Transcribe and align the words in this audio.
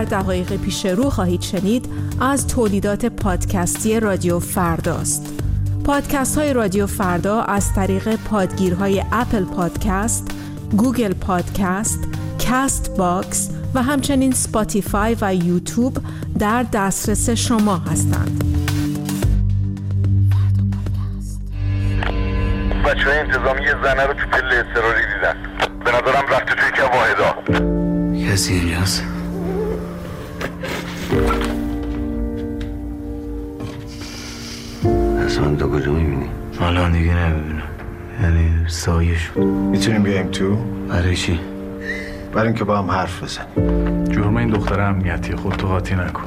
در 0.00 0.06
دقایق 0.06 0.56
پیش 0.56 0.86
رو 0.86 1.10
خواهید 1.10 1.40
شنید 1.40 1.88
از 2.20 2.46
تولیدات 2.46 3.06
پادکستی 3.06 4.00
رادیو 4.00 4.38
فرداست. 4.38 5.42
پادکست 5.84 6.38
های 6.38 6.52
رادیو 6.52 6.86
فردا 6.86 7.42
از 7.42 7.74
طریق 7.74 8.16
پادگیرهای 8.16 9.04
Apple 9.12 9.44
Podcast، 9.44 10.30
Google 10.76 11.12
Podcast، 11.12 11.98
Castbox 12.48 13.50
و 13.74 13.82
همچنین 13.82 14.32
Spotify 14.32 15.16
و 15.20 15.34
یوتیوب 15.34 15.98
در 16.38 16.66
دسترس 16.72 17.30
شما 17.30 17.76
هستند. 17.76 18.44
بچه 22.84 23.04
های 23.04 23.18
انتظامی 23.18 23.62
یه 23.62 23.74
زنه 23.82 24.06
رو 24.06 24.14
تو 24.14 24.26
پل 24.32 24.46
اضطراری 24.46 25.02
دیدن 25.14 25.36
به 25.84 25.90
نظرم 25.90 26.26
رفته 26.30 26.54
توی 26.54 26.70
که 26.76 26.82
واحدا 26.82 27.34
کسی 28.32 28.54
اینجاست 28.54 29.19
دیگه 37.00 37.14
نمی‌بینم. 37.14 37.62
یعنی 38.22 38.68
سایه 38.68 39.18
شد 39.18 39.38
می‌تونیم 39.38 40.02
بیایم 40.02 40.30
تو؟ 40.30 40.56
برای 40.88 41.16
چی؟ 41.16 41.40
برای 42.32 42.46
اینکه 42.46 42.64
با 42.64 42.78
هم 42.78 42.90
حرف 42.90 43.22
بزنیم. 43.22 44.04
جرم 44.04 44.36
این 44.36 44.48
دختر 44.48 44.80
امنیتی 44.80 45.36
خود 45.36 45.52
تو 45.52 45.66
قاطی 45.66 45.94
نکن. 45.94 46.22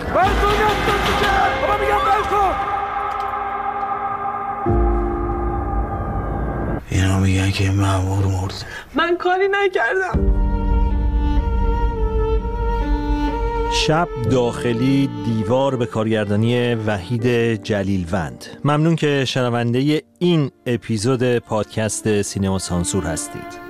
اینا 6.90 7.20
میگن 7.20 7.52
که 7.52 7.72
مامور 7.72 8.26
مرد 8.26 8.66
من 8.96 9.18
کاری 9.18 9.48
نکردم. 9.52 10.43
شب 13.74 14.08
داخلی 14.32 15.10
دیوار 15.26 15.76
به 15.76 15.86
کارگردانی 15.86 16.76
وحید 16.76 17.54
جلیلوند. 17.64 18.46
ممنون 18.64 18.96
که 18.96 19.26
شنونده 19.26 20.02
این 20.20 20.52
اپیزود 20.66 21.38
پادکست 21.38 22.22
سینما 22.22 22.60
سانسور 22.60 23.04
هستید. 23.04 23.64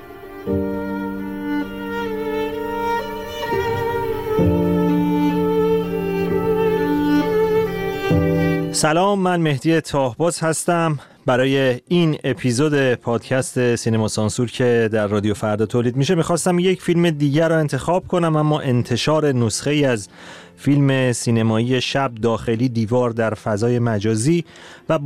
سلام 8.71 9.19
من 9.19 9.41
مهدی 9.41 9.81
تاهباز 9.81 10.39
هستم. 10.39 10.99
برای 11.25 11.79
این 11.87 12.17
اپیزود 12.23 12.93
پادکست 12.93 13.75
سینما 13.75 14.07
سانسور 14.07 14.51
که 14.51 14.89
در 14.91 15.07
رادیو 15.07 15.33
فردا 15.33 15.65
تولید 15.65 15.95
میشه 15.95 16.15
می‌خواستم 16.15 16.59
یک 16.59 16.81
فیلم 16.81 17.09
دیگر 17.09 17.49
رو 17.49 17.55
انتخاب 17.55 18.07
کنم 18.07 18.35
اما 18.35 18.59
انتشار 18.59 19.31
نسخه 19.31 19.71
ای 19.71 19.85
از 19.85 20.09
فیلم 20.63 21.11
سینمایی 21.11 21.81
شب 21.81 22.15
داخلی 22.15 22.69
دیوار 22.69 23.09
در 23.09 23.33
فضای 23.33 23.79
مجازی 23.79 24.45
و 24.89 24.99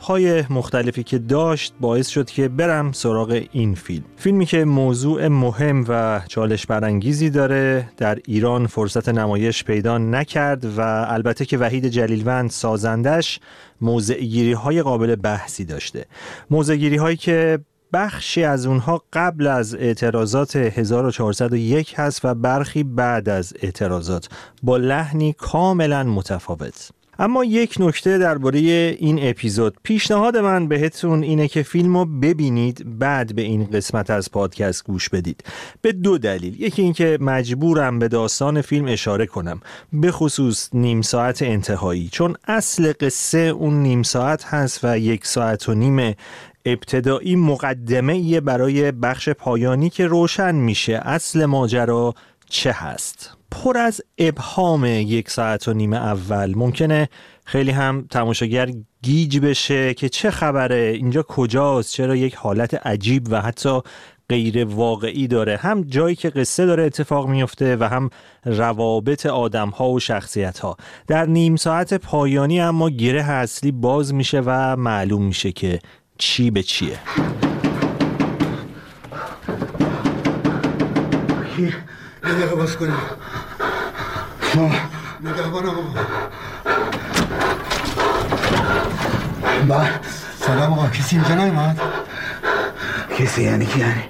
های 0.00 0.44
مختلفی 0.50 1.02
که 1.02 1.18
داشت 1.18 1.74
باعث 1.80 2.08
شد 2.08 2.30
که 2.30 2.48
برم 2.48 2.92
سراغ 2.92 3.42
این 3.52 3.74
فیلم. 3.74 4.04
فیلمی 4.16 4.46
که 4.46 4.64
موضوع 4.64 5.28
مهم 5.28 5.84
و 5.88 6.20
چالش 6.28 6.66
برانگیزی 6.66 7.30
داره 7.30 7.88
در 7.96 8.18
ایران 8.26 8.66
فرصت 8.66 9.08
نمایش 9.08 9.64
پیدا 9.64 9.98
نکرد 9.98 10.64
و 10.64 10.80
البته 11.08 11.44
که 11.44 11.58
وحید 11.58 11.86
جلیلوند 11.86 12.50
سازندش 12.50 13.40
موضع 13.80 14.52
های 14.54 14.82
قابل 14.82 15.16
بحثی 15.16 15.64
داشته. 15.64 16.06
موضع 16.50 16.96
هایی 16.96 17.16
که 17.16 17.58
بخشی 17.92 18.44
از 18.44 18.66
اونها 18.66 19.02
قبل 19.12 19.46
از 19.46 19.74
اعتراضات 19.74 20.56
1401 20.56 21.94
هست 21.96 22.24
و 22.24 22.34
برخی 22.34 22.82
بعد 22.82 23.28
از 23.28 23.52
اعتراضات. 23.62 24.28
با 24.62 24.76
لحنی 24.76 25.32
کاملا 25.32 26.04
متفاوت. 26.04 26.90
اما 27.20 27.44
یک 27.44 27.74
نکته 27.80 28.18
درباره 28.18 28.58
این 28.98 29.18
اپیزود. 29.22 29.76
پیشنهاد 29.82 30.36
من 30.36 30.68
بهتون 30.68 31.22
اینه 31.22 31.48
که 31.48 31.62
فیلم 31.62 31.96
رو 31.96 32.04
ببینید 32.04 32.98
بعد 32.98 33.34
به 33.34 33.42
این 33.42 33.64
قسمت 33.64 34.10
از 34.10 34.30
پادکست 34.30 34.84
گوش 34.84 35.08
بدید. 35.08 35.44
به 35.82 35.92
دو 35.92 36.18
دلیل. 36.18 36.60
یکی 36.60 36.82
اینکه 36.82 37.18
مجبورم 37.20 37.98
به 37.98 38.08
داستان 38.08 38.60
فیلم 38.60 38.86
اشاره 38.88 39.26
کنم. 39.26 39.60
به 39.92 40.10
خصوص 40.10 40.68
نیم 40.72 41.02
ساعت 41.02 41.42
انتهایی. 41.42 42.08
چون 42.12 42.36
اصل 42.48 42.92
قصه 43.00 43.38
اون 43.38 43.82
نیم 43.82 44.02
ساعت 44.02 44.44
هست 44.44 44.80
و 44.82 44.98
یک 44.98 45.26
ساعت 45.26 45.68
و 45.68 45.74
نیم 45.74 46.14
ابتدایی 46.64 47.36
مقدمه 47.36 48.40
برای 48.40 48.92
بخش 48.92 49.28
پایانی 49.28 49.90
که 49.90 50.06
روشن 50.06 50.54
میشه. 50.54 51.00
اصل 51.04 51.44
ماجرا 51.44 52.14
چه 52.48 52.72
هست؟ 52.72 53.36
پر 53.50 53.78
از 53.78 54.00
ابهام 54.18 54.84
یک 54.84 55.30
ساعت 55.30 55.68
و 55.68 55.72
نیم 55.72 55.92
اول. 55.92 56.54
ممکنه 56.56 57.08
خیلی 57.44 57.70
هم 57.70 58.06
تماشاگر 58.10 58.70
گیج 59.02 59.38
بشه 59.38 59.94
که 59.94 60.08
چه 60.08 60.30
خبره 60.30 60.92
اینجا 60.96 61.22
کجاست 61.22 61.92
چرا 61.92 62.16
یک 62.16 62.34
حالت 62.34 62.86
عجیب 62.86 63.26
و 63.30 63.40
حتی 63.40 63.80
غیر 64.28 64.64
واقعی 64.64 65.28
داره. 65.28 65.56
هم 65.56 65.82
جایی 65.82 66.16
که 66.16 66.30
قصه 66.30 66.66
داره 66.66 66.84
اتفاق 66.84 67.28
میفته 67.28 67.76
و 67.76 67.84
هم 67.84 68.10
روابط 68.44 69.26
آدم 69.26 69.68
ها 69.68 69.90
و 69.90 70.00
شخصیت 70.00 70.58
ها 70.58 70.76
در 71.06 71.26
نیم 71.26 71.56
ساعت 71.56 71.94
پایانی 71.94 72.60
اما 72.60 72.90
گره 72.90 73.30
اصلی 73.30 73.72
باز 73.72 74.14
میشه 74.14 74.42
و 74.46 74.76
معلوم 74.76 75.22
میشه 75.22 75.52
که 75.52 75.78
چی 76.20 76.50
به 76.50 76.62
چیه؟ 76.62 76.98
یه 81.58 81.74
دقیقه 82.22 82.54
باز 82.54 82.76
کنیم 82.76 82.94
نگهبانم 85.24 85.74
با 89.68 89.84
سلام 90.40 90.72
آقا. 90.72 90.88
کسی 90.88 91.16
اینجا 91.16 91.34
نیومد؟ 91.34 91.80
کسی 93.18 93.42
یعنی 93.42 93.66
کی 93.66 93.80
یعنی؟ 93.80 94.04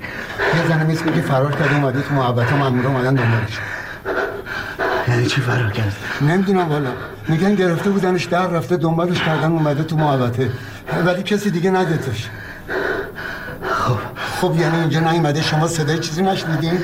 یه 0.57 0.69
زنه 0.69 0.85
میسکه 0.85 1.13
که 1.13 1.21
فرار 1.21 1.53
کرده 1.53 1.75
اومده 1.75 2.03
تو 2.03 2.15
محبت 2.15 2.53
مامور 2.53 2.87
اومدن 2.87 3.15
دنبالش. 3.15 3.59
یعنی 5.09 5.27
چی 5.27 5.41
فرار 5.41 5.71
کرد؟ 5.71 5.97
نمی‌دونم 6.21 6.69
والا. 6.69 6.91
میگن 7.29 7.55
گرفته 7.55 7.91
بودنش 7.91 8.25
در 8.25 8.47
رفته 8.47 8.77
دنبالش 8.77 9.19
کردن 9.23 9.53
اومده 9.53 9.83
تو 9.83 9.97
محبته 9.97 10.51
ولی 11.07 11.23
کسی 11.23 11.51
دیگه 11.51 11.71
ندیدش. 11.71 12.29
خب 13.73 13.99
خب 14.41 14.57
یعنی 14.61 14.79
اینجا 14.79 15.01
نیومده 15.01 15.43
شما 15.43 15.69
صدای 15.69 15.99
چیزی 15.99 16.23
نشنیدین؟ 16.23 16.79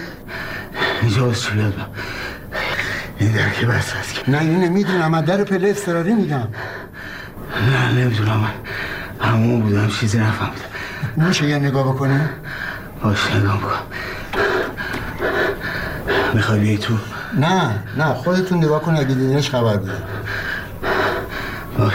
اینجا 1.02 1.30
از 1.30 1.42
چی 1.42 1.50
بیاد؟ 1.52 1.74
این 3.18 3.32
در 3.32 3.50
که 3.50 3.66
بس 3.66 3.92
هست 3.92 4.28
نه 4.28 4.40
اینو 4.40 4.60
نمی‌دونم. 4.60 5.10
من 5.10 5.20
در 5.20 5.44
پله 5.44 5.70
استراری 5.70 6.14
میگم. 6.14 6.48
نه 7.70 7.92
نمی‌دونم. 7.92 8.40
من 8.40 8.50
همون 9.28 9.60
بودم 9.60 9.88
چیزی 9.88 10.18
نفهمیدم. 10.18 10.64
میشه 11.16 11.48
یه 11.48 11.58
نگاه 11.58 11.94
بکنی؟ 11.94 12.20
باش 13.02 13.30
نگاه 13.34 13.58
بکن 13.58 13.78
می‌خوای 16.34 16.60
بیای 16.60 16.78
تو؟ 16.78 16.94
نه 17.38 17.70
نه 17.96 18.04
خودتون 18.04 18.58
نگاه 18.58 18.82
کن 18.82 18.96
اگه 18.96 19.04
دیدینش 19.14 19.50
خبر 19.50 19.76
بده. 19.76 19.92
باش. 21.78 21.94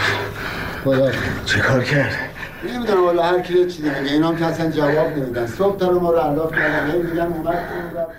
خدا 0.84 1.12
چه 1.46 1.60
کار 1.60 1.84
کرد؟ 1.84 2.31
نمی‌دونم 2.68 3.04
والا 3.04 3.22
هر 3.22 3.40
کی 3.40 3.52
چیزی 3.52 3.82
میگه. 4.00 4.12
اینا 4.12 4.28
هم 4.28 4.36
که 4.36 4.44
اصلا 4.44 4.70
جواب 4.70 5.16
نمیدن. 5.16 5.46
صبح 5.46 5.76
تا 5.76 5.90
ما 5.90 6.10
رو 6.10 6.18
علاف 6.18 6.52
کردن. 6.52 6.96
میگن 6.96 7.20
اومد 7.20 7.58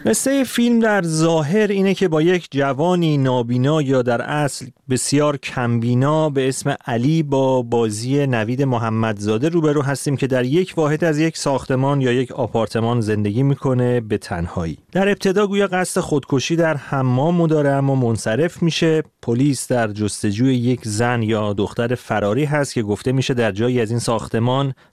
قصه 0.06 0.44
فیلم 0.44 0.80
در 0.80 1.02
ظاهر 1.02 1.68
اینه 1.68 1.94
که 1.94 2.08
با 2.08 2.22
یک 2.22 2.48
جوانی 2.52 3.18
نابینا 3.18 3.82
یا 3.82 4.02
در 4.02 4.22
اصل 4.22 4.66
بسیار 4.90 5.38
کمبینا 5.38 6.30
به 6.30 6.48
اسم 6.48 6.76
علی 6.88 7.24
با 7.24 7.62
بازی 7.62 8.28
نوید 8.28 8.62
محمدزاده 8.64 9.50
روبرو 9.50 9.82
هستیم 9.82 10.18
که 10.18 10.28
در 10.28 10.46
یک 10.46 10.74
واحد 10.78 11.04
از 11.04 11.20
یک 11.20 11.38
ساختمان 11.38 12.02
یا 12.02 12.12
یک 12.12 12.32
آپارتمان 12.32 13.02
زندگی 13.02 13.44
می‌کنه 13.44 14.02
به 14.02 14.18
تنهایی. 14.18 14.78
در 14.92 15.10
ابتدا 15.10 15.48
گویا 15.48 15.68
قصد 15.68 16.02
خودکشی 16.02 16.56
در 16.56 16.78
حمام 16.78 17.48
داره 17.48 17.70
اما 17.70 17.96
منصرف 17.96 18.64
میشه. 18.64 19.04
پلیس 19.22 19.68
در 19.68 19.88
جستجوی 19.88 20.56
یک 20.56 20.80
زن 20.84 21.24
یا 21.24 21.54
دختر 21.54 21.96
فراری 21.96 22.46
هست 22.46 22.74
که 22.74 22.84
گفته 22.84 23.12
میشه 23.12 23.34
در 23.34 23.52
جایی 23.52 23.82
از 23.82 23.90
این 23.90 24.00
ساختمان 24.00 24.33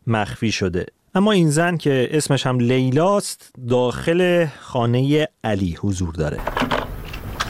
مخفی 0.07 0.53
شده. 0.53 0.87
اما 1.15 1.33
این 1.33 1.51
زن 1.51 1.77
که 1.77 2.09
اسمش 2.11 2.47
هم 2.47 2.59
لیلاست 2.59 3.53
داخل 3.69 4.47
خانه 4.61 5.29
علی 5.45 5.77
حضور 5.81 6.15
داره. 6.15 6.39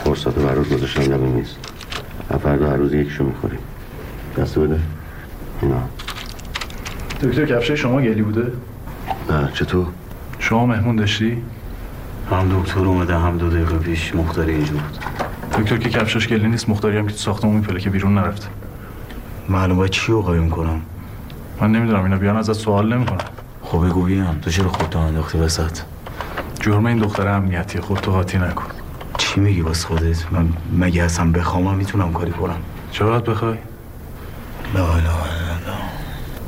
فرصت 0.05 0.35
برات 0.35 0.69
گذاشتم 0.69 1.03
لبه 1.03 1.17
میز 1.17 1.57
فردا 2.43 2.71
هر 2.71 2.77
روز 2.77 2.95
یکشو 2.95 3.25
می‌خوریم. 3.25 3.59
دست 4.39 4.59
بده. 4.59 4.81
نه 5.63 5.83
دکتر 7.23 7.47
کفشه 7.47 7.77
شما 7.77 8.03
گلی 8.03 8.23
بوده؟ 8.23 8.53
نه 9.31 9.51
چطور؟ 9.55 9.87
شما 10.39 10.67
مهمون 10.67 10.97
داشتی؟ 10.97 11.43
هم 12.31 12.61
دکتر 12.61 12.81
اومده 12.81 13.19
هم 13.19 13.39
دو 13.39 13.51
دقیقه 13.51 13.79
پیش 13.79 14.15
مختاری 14.15 14.53
اینجا 14.53 14.73
بود. 14.73 14.99
دکتر 15.59 15.77
که 15.77 15.89
کفشش 15.89 16.29
گلی 16.29 16.49
نیست 16.49 16.69
مختاری 16.69 16.99
هم 16.99 17.07
که 17.07 17.13
تو 17.13 17.19
ساختمون 17.19 17.57
میپله 17.57 17.81
که 17.81 17.91
بیرون 17.91 18.15
نرفته. 18.15 18.47
معلوم 19.49 19.77
باید 19.77 19.91
چی 19.91 20.13
رو 20.13 20.23
قایم 20.23 20.51
کنم؟ 20.51 20.83
من 21.61 21.73
نمی‌دونم 21.73 22.03
اینا 22.03 22.17
بیان 22.17 22.37
ازت 22.37 22.53
سوال 22.53 22.95
نمی‌کنم 22.95 23.25
خب 23.63 23.87
بگو 23.87 24.03
بیام. 24.03 24.39
تو 24.41 24.51
چرا 24.51 24.69
خودتو 24.69 24.99
انداختی 24.99 25.39
وسط؟ 25.39 25.79
جرم 26.61 26.87
این 26.87 26.99
دختر 26.99 27.29
امنیتی 27.29 27.81
خودتو 27.81 28.13
قاطی 28.13 28.39
نکن. 28.39 28.65
چی 29.19 29.41
میگی 29.41 29.63
باز 29.63 29.85
خودت؟ 29.85 30.33
من 30.33 30.49
مگه 30.79 31.03
اصلا 31.03 31.33
بخوام 31.33 31.75
می‌تونم 31.75 32.13
کاری 32.13 32.31
کنم؟ 32.31 32.57
چرا 32.91 33.09
باید 33.09 33.25
بخوای؟ 33.25 33.59
لا 34.75 34.87
لا 34.87 34.97
لا 34.97 35.75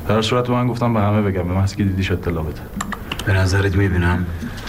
در 0.07 0.21
صورت 0.21 0.49
من 0.49 0.67
گفتم 0.67 0.93
به 0.93 0.99
همه 0.99 1.21
بگم 1.21 1.47
به 1.47 1.53
محضی 1.53 1.75
که 1.75 1.83
دیدیش 1.83 2.11
اطلاع 2.11 2.43
بده. 2.43 2.61
به 3.25 3.33
نظرت 3.33 3.75
می‌بینم؟ 3.75 4.25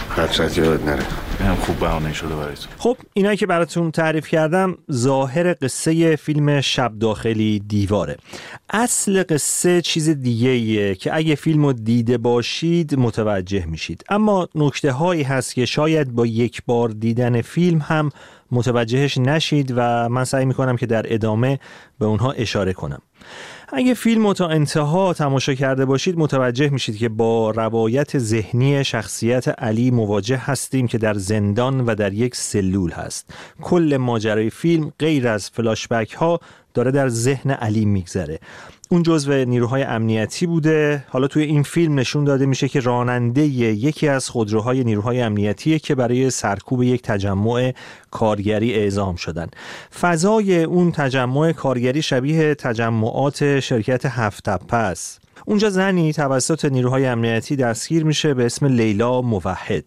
خطرت 0.09 0.57
یاد 0.57 0.89
نره. 0.89 1.03
اینم 1.39 1.55
خوب 1.55 1.79
بهانه 1.79 2.13
شده 2.13 2.35
برای 2.35 2.55
تو. 2.55 2.69
خب 2.77 2.97
اینا 3.13 3.35
که 3.35 3.45
براتون 3.45 3.91
تعریف 3.91 4.27
کردم 4.27 4.77
ظاهر 4.91 5.55
قصه 5.61 6.15
فیلم 6.15 6.61
شب 6.61 6.99
داخلی 6.99 7.59
دیواره. 7.67 8.17
اصل 8.69 9.23
قصه 9.29 9.81
چیز 9.81 10.09
دیگه 10.09 10.49
ایه 10.49 10.95
که 10.95 11.15
اگه 11.15 11.35
فیلم 11.35 11.65
رو 11.65 11.73
دیده 11.73 12.17
باشید 12.17 12.99
متوجه 12.99 13.65
میشید. 13.65 14.03
اما 14.09 14.47
نکته 14.55 14.91
هایی 14.91 15.23
هست 15.23 15.55
که 15.55 15.65
شاید 15.65 16.11
با 16.11 16.25
یک 16.25 16.61
بار 16.65 16.89
دیدن 16.89 17.41
فیلم 17.41 17.79
هم 17.79 18.11
متوجهش 18.51 19.17
نشید 19.17 19.73
و 19.75 20.09
من 20.09 20.23
سعی 20.23 20.45
می‌کنم 20.45 20.77
که 20.77 20.85
در 20.85 21.13
ادامه 21.13 21.59
به 21.99 22.05
اونها 22.05 22.31
اشاره 22.31 22.73
کنم. 22.73 23.01
اگه 23.77 23.93
فیلم 23.93 24.27
رو 24.27 24.33
تا 24.33 24.47
انتها 24.47 25.13
تماشا 25.13 25.53
کرده 25.53 25.85
باشید 25.85 26.17
متوجه 26.17 26.69
میشید 26.69 26.97
که 26.97 27.09
با 27.09 27.51
روایت 27.51 28.17
ذهنی 28.17 28.83
شخصیت 28.83 29.47
علی 29.47 29.91
مواجه 29.91 30.37
هستیم 30.37 30.87
که 30.87 30.97
در 30.97 31.13
زندان 31.13 31.81
و 31.81 31.95
در 31.95 32.13
یک 32.13 32.35
سلول 32.35 32.91
هست. 32.91 33.33
کل 33.61 33.97
ماجرای 33.97 34.49
فیلم 34.49 34.91
غیر 34.99 35.27
از 35.27 35.49
فلاشبک 35.49 36.13
ها 36.13 36.39
داره 36.73 36.91
در 36.91 37.09
ذهن 37.09 37.51
علی 37.51 37.85
میگذره. 37.85 38.39
اون 38.89 39.03
جزو 39.03 39.45
نیروهای 39.45 39.83
امنیتی 39.83 40.45
بوده. 40.45 41.05
حالا 41.09 41.27
توی 41.27 41.43
این 41.43 41.63
فیلم 41.63 41.99
نشون 41.99 42.23
داده 42.23 42.45
میشه 42.45 42.67
که 42.67 42.79
راننده 42.79 43.41
یکی 43.41 44.07
از 44.07 44.29
خودروهای 44.29 44.83
نیروهای 44.83 45.21
امنیتیه 45.21 45.79
که 45.79 45.95
برای 45.95 46.29
سرکوب 46.29 46.83
یک 46.83 47.01
تجمع 47.01 47.73
کارگری 48.11 48.73
اعزام 48.73 49.15
شدن. 49.15 49.47
فضای 49.99 50.63
اون 50.63 50.91
تجمع 50.91 51.51
کارگری 51.51 52.01
شبیه 52.01 52.55
تجمعات 52.55 53.59
شرکت 53.59 54.05
هفت 54.05 54.73
است 54.73 55.21
اونجا 55.45 55.69
زنی 55.69 56.13
توسط 56.13 56.65
نیروهای 56.65 57.05
امنیتی 57.05 57.55
دستگیر 57.55 58.05
میشه 58.05 58.33
به 58.33 58.45
اسم 58.45 58.65
لیلا 58.65 59.21
موحد. 59.21 59.85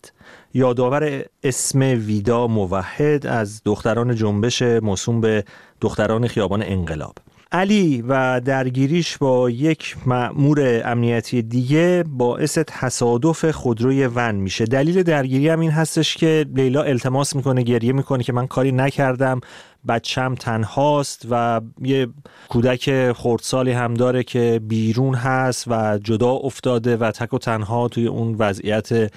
یادآور 0.54 1.24
اسم 1.42 1.80
ویدا 1.80 2.46
موحد 2.46 3.26
از 3.26 3.62
دختران 3.64 4.14
جنبش 4.14 4.62
موسوم 4.62 5.20
به 5.20 5.44
دختران 5.80 6.26
خیابان 6.26 6.62
انقلاب. 6.62 7.14
علی 7.52 8.04
و 8.08 8.40
درگیریش 8.40 9.18
با 9.18 9.50
یک 9.50 9.96
مأمور 10.06 10.82
امنیتی 10.84 11.42
دیگه 11.42 12.04
باعث 12.08 12.58
تصادف 12.66 13.50
خودروی 13.50 14.06
ون 14.06 14.34
میشه. 14.34 14.64
دلیل 14.64 15.02
درگیری 15.02 15.48
هم 15.48 15.60
این 15.60 15.70
هستش 15.70 16.16
که 16.16 16.46
لیلا 16.54 16.82
التماس 16.82 17.36
می‌کنه 17.36 17.62
گریه 17.62 17.92
می‌کنه 17.92 18.22
که 18.22 18.32
من 18.32 18.46
کاری 18.46 18.72
نکردم. 18.72 19.40
بچم 19.88 20.34
تنهاست 20.34 21.26
و 21.30 21.60
یه 21.82 22.08
کودک 22.48 23.12
خردسالی 23.12 23.72
هم 23.72 23.94
داره 23.94 24.22
که 24.22 24.60
بیرون 24.68 25.14
هست 25.14 25.64
و 25.68 25.98
جدا 25.98 26.30
افتاده 26.30 26.96
و 26.96 27.10
تک 27.10 27.34
و 27.34 27.38
تنها 27.38 27.88
توی 27.88 28.06
اون 28.06 28.34
وضعیت 28.38 29.12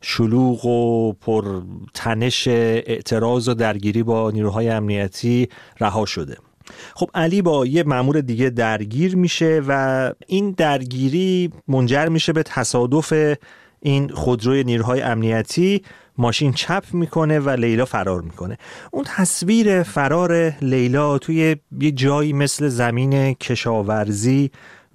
شلوغ 0.00 0.64
و 0.64 1.12
پر 1.12 1.62
تنش 1.94 2.48
اعتراض 2.48 3.48
و 3.48 3.54
درگیری 3.54 4.02
با 4.02 4.30
نیروهای 4.30 4.68
امنیتی 4.68 5.48
رها 5.80 6.06
شده. 6.06 6.36
خب 6.94 7.10
علی 7.14 7.42
با 7.42 7.66
یه 7.66 7.82
مامور 7.82 8.20
دیگه 8.20 8.50
درگیر 8.50 9.16
میشه 9.16 9.62
و 9.68 10.12
این 10.26 10.50
درگیری 10.50 11.52
منجر 11.68 12.08
میشه 12.08 12.32
به 12.32 12.42
تصادف 12.42 13.36
این 13.80 14.08
خودروی 14.08 14.64
نیروهای 14.64 15.02
امنیتی. 15.02 15.82
ماشین 16.18 16.52
چپ 16.52 16.84
می‌کنه 16.92 17.38
و 17.38 17.50
لیلا 17.50 17.84
فرار 17.84 18.20
می‌کنه. 18.20 18.58
اون 18.90 19.04
تصویر 19.06 19.82
فرار 19.82 20.52
لیلا 20.62 21.18
توی 21.18 21.56
یه 21.80 21.90
جایی 21.90 22.32
مثل 22.32 22.68
زمین 22.68 23.34
کشاورزی 23.34 24.50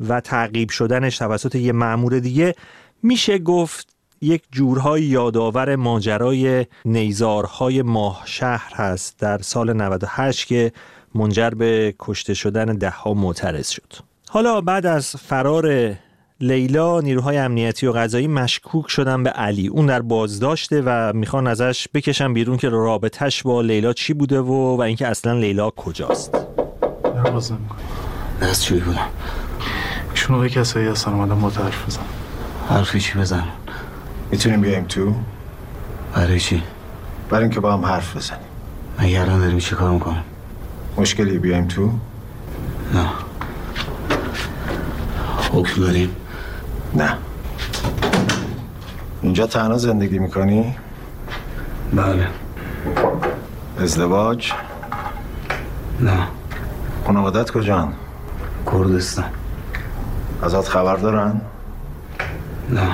و 0.07 0.21
تعقیب 0.21 0.69
شدنش 0.69 1.17
توسط 1.17 1.55
یه 1.55 1.71
مامور 1.71 2.19
دیگه 2.19 2.55
میشه 3.03 3.37
گفت 3.37 3.95
یک 4.21 4.43
جورهای 4.51 5.03
یادآور 5.03 5.75
ماجرای 5.75 6.65
نیزارهای 6.85 7.81
ماه 7.81 8.23
شهر 8.25 8.73
هست. 8.75 9.19
در 9.19 9.37
سال 9.37 9.73
98 9.73 10.47
که 10.47 10.71
منجر 11.15 11.49
به 11.49 11.95
کشته 11.99 12.33
شدن 12.33 12.65
ده 12.65 12.89
ها 12.89 13.13
معترض 13.13 13.69
شد. 13.69 13.93
حالا 14.29 14.61
بعد 14.61 14.85
از 14.85 15.15
فرار 15.15 15.95
لیلا 16.39 17.01
نیروهای 17.01 17.37
امنیتی 17.37 17.87
و 17.87 17.91
قضایی 17.91 18.27
مشکوک 18.27 18.89
شدن 18.89 19.23
به 19.23 19.29
علی. 19.29 19.67
اون 19.67 19.85
در 19.85 20.01
بازداشته 20.01 20.81
و 20.85 21.13
می‌خوان 21.13 21.47
ازش 21.47 21.87
بکشن 21.93 22.33
بیرون 22.33 22.57
که 22.57 22.69
رابطش 22.69 23.43
با 23.43 23.61
لیلا 23.61 23.93
چی 23.93 24.13
بوده 24.13 24.39
و 24.39 24.77
و 24.77 24.81
اینکه 24.81 25.07
اصلا 25.07 25.33
لیلا 25.33 25.69
کجاست. 25.69 26.31
باز 27.33 27.51
نمی‌کنی 27.51 27.79
دست 28.41 28.63
چوی 28.63 28.79
بودم 28.79 29.07
ایشونو 30.11 30.39
به 30.39 30.49
کسایی 30.49 30.87
هستن 30.87 31.11
اومدم 31.13 31.41
با 31.41 31.49
حرف 31.49 31.85
بزن 31.85 32.01
حرفی 32.69 32.99
چی 32.99 33.19
بزن 33.19 33.43
می‌تونیم 34.31 34.61
بیایم 34.61 34.85
تو؟ 34.85 35.13
برای 36.15 36.39
چی؟ 36.39 36.63
برای 37.29 37.43
اینکه 37.43 37.59
با 37.59 37.73
هم 37.73 37.85
حرف 37.85 38.17
بزنیم. 38.17 38.41
مگه 38.99 39.21
الان 39.21 39.39
داریم 39.39 39.59
چی 39.59 39.75
کار 39.75 39.91
می‌کنیم؟ 39.91 40.23
مشکلی 40.97 41.37
بیایم 41.37 41.67
تو؟ 41.67 41.91
نه. 42.93 43.09
حکم 45.51 45.81
داریم؟ 45.81 46.15
نه. 46.93 47.17
اینجا 49.21 49.47
تنها 49.47 49.77
زندگی 49.77 50.19
می‌کنی؟ 50.19 50.75
بله. 51.93 52.27
ازدواج؟ 53.79 54.53
نه. 55.99 56.27
خانوادت 57.05 57.51
کجان؟ 57.51 57.93
کردستان. 58.71 59.25
ازت 60.43 60.67
خبر 60.67 60.95
دارن؟ 60.95 61.41
نه. 62.69 62.89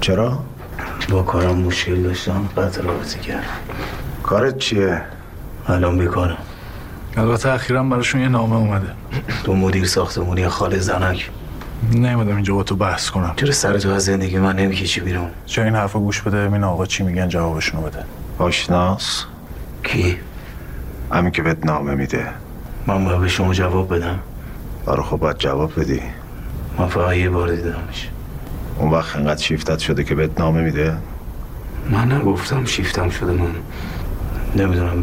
چرا؟ 0.00 0.38
با 1.10 1.22
کارم 1.22 1.56
مشکل 1.58 2.02
داشتم 2.02 2.48
قطع 2.56 2.82
رابطه 2.82 3.18
کردم. 3.18 3.44
کارت 4.22 4.58
چیه؟ 4.58 5.02
الان 5.66 5.98
بیکارم. 5.98 6.36
البته 7.16 7.48
اخیرا 7.48 7.82
براشون 7.82 8.20
یه 8.20 8.28
نامه 8.28 8.56
اومده. 8.56 8.86
تو 9.44 9.54
مدیر 9.54 9.86
ساختمونی 9.86 10.48
خاله 10.48 10.78
زنک. 10.78 11.30
نیومدم 11.92 12.34
اینجا 12.34 12.54
با 12.54 12.62
تو 12.62 12.76
بحث 12.76 13.10
کنم. 13.10 13.32
چرا 13.36 13.52
سر 13.52 13.78
تو 13.78 13.88
از 13.88 14.04
زندگی 14.04 14.38
من 14.38 14.56
نمی‌کشی 14.56 15.00
بیرون؟ 15.00 15.28
چرا 15.46 15.64
این 15.64 15.74
حرفو 15.74 16.00
گوش 16.00 16.22
بده؟ 16.22 16.48
ببین 16.48 16.64
آقا 16.64 16.86
چی 16.86 17.02
میگن 17.02 17.28
جوابشونو 17.28 17.82
بده. 17.82 18.04
آشناس؟ 18.38 19.24
کی؟ 19.84 20.16
همین 21.12 21.32
که 21.32 21.42
بهت 21.42 21.66
نامه 21.66 21.94
میده. 21.94 22.28
من 22.86 23.04
باید 23.04 23.20
به 23.20 23.28
شما 23.28 23.54
جواب 23.54 23.96
بدم. 23.96 24.18
آره 24.86 25.02
خب 25.02 25.16
باید 25.16 25.38
جواب 25.38 25.80
بدی. 25.80 26.00
من 26.78 26.88
فقط 26.88 27.16
یه 27.16 27.30
بار 27.30 27.50
دیدمش. 27.54 28.08
اون 28.78 28.90
وقت 28.90 29.16
انقدر 29.16 29.42
شیفتت 29.42 29.78
شده 29.78 30.04
که 30.04 30.14
بهت 30.14 30.40
نامه 30.40 30.62
میده؟ 30.62 30.96
من 31.90 32.12
نگفتم 32.12 32.64
شیفتم 32.64 33.10
شده 33.10 33.32
من. 33.32 33.54
نمی‌دونم 34.56 35.02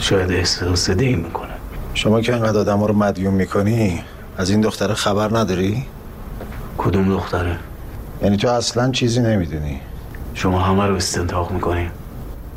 شاید 0.00 0.32
احساس 0.32 0.90
دی 0.90 1.14
می‌کنه. 1.16 1.52
شما 1.94 2.20
که 2.20 2.34
انقدر 2.34 2.58
آدم 2.58 2.84
رو 2.84 2.94
مدیون 2.94 3.34
می‌کنی 3.34 4.02
از 4.36 4.50
این 4.50 4.60
دختره 4.60 4.94
خبر 4.94 5.38
نداری؟ 5.38 5.84
کدوم 6.78 7.08
دختره؟ 7.08 7.58
یعنی 8.22 8.36
تو 8.36 8.48
اصلا 8.48 8.90
چیزی 8.90 9.20
نمی‌دونی. 9.20 9.80
شما 10.34 10.60
همه 10.60 10.86
رو 10.86 10.94
استنتاق 10.94 11.50
می‌کنیم 11.50 11.90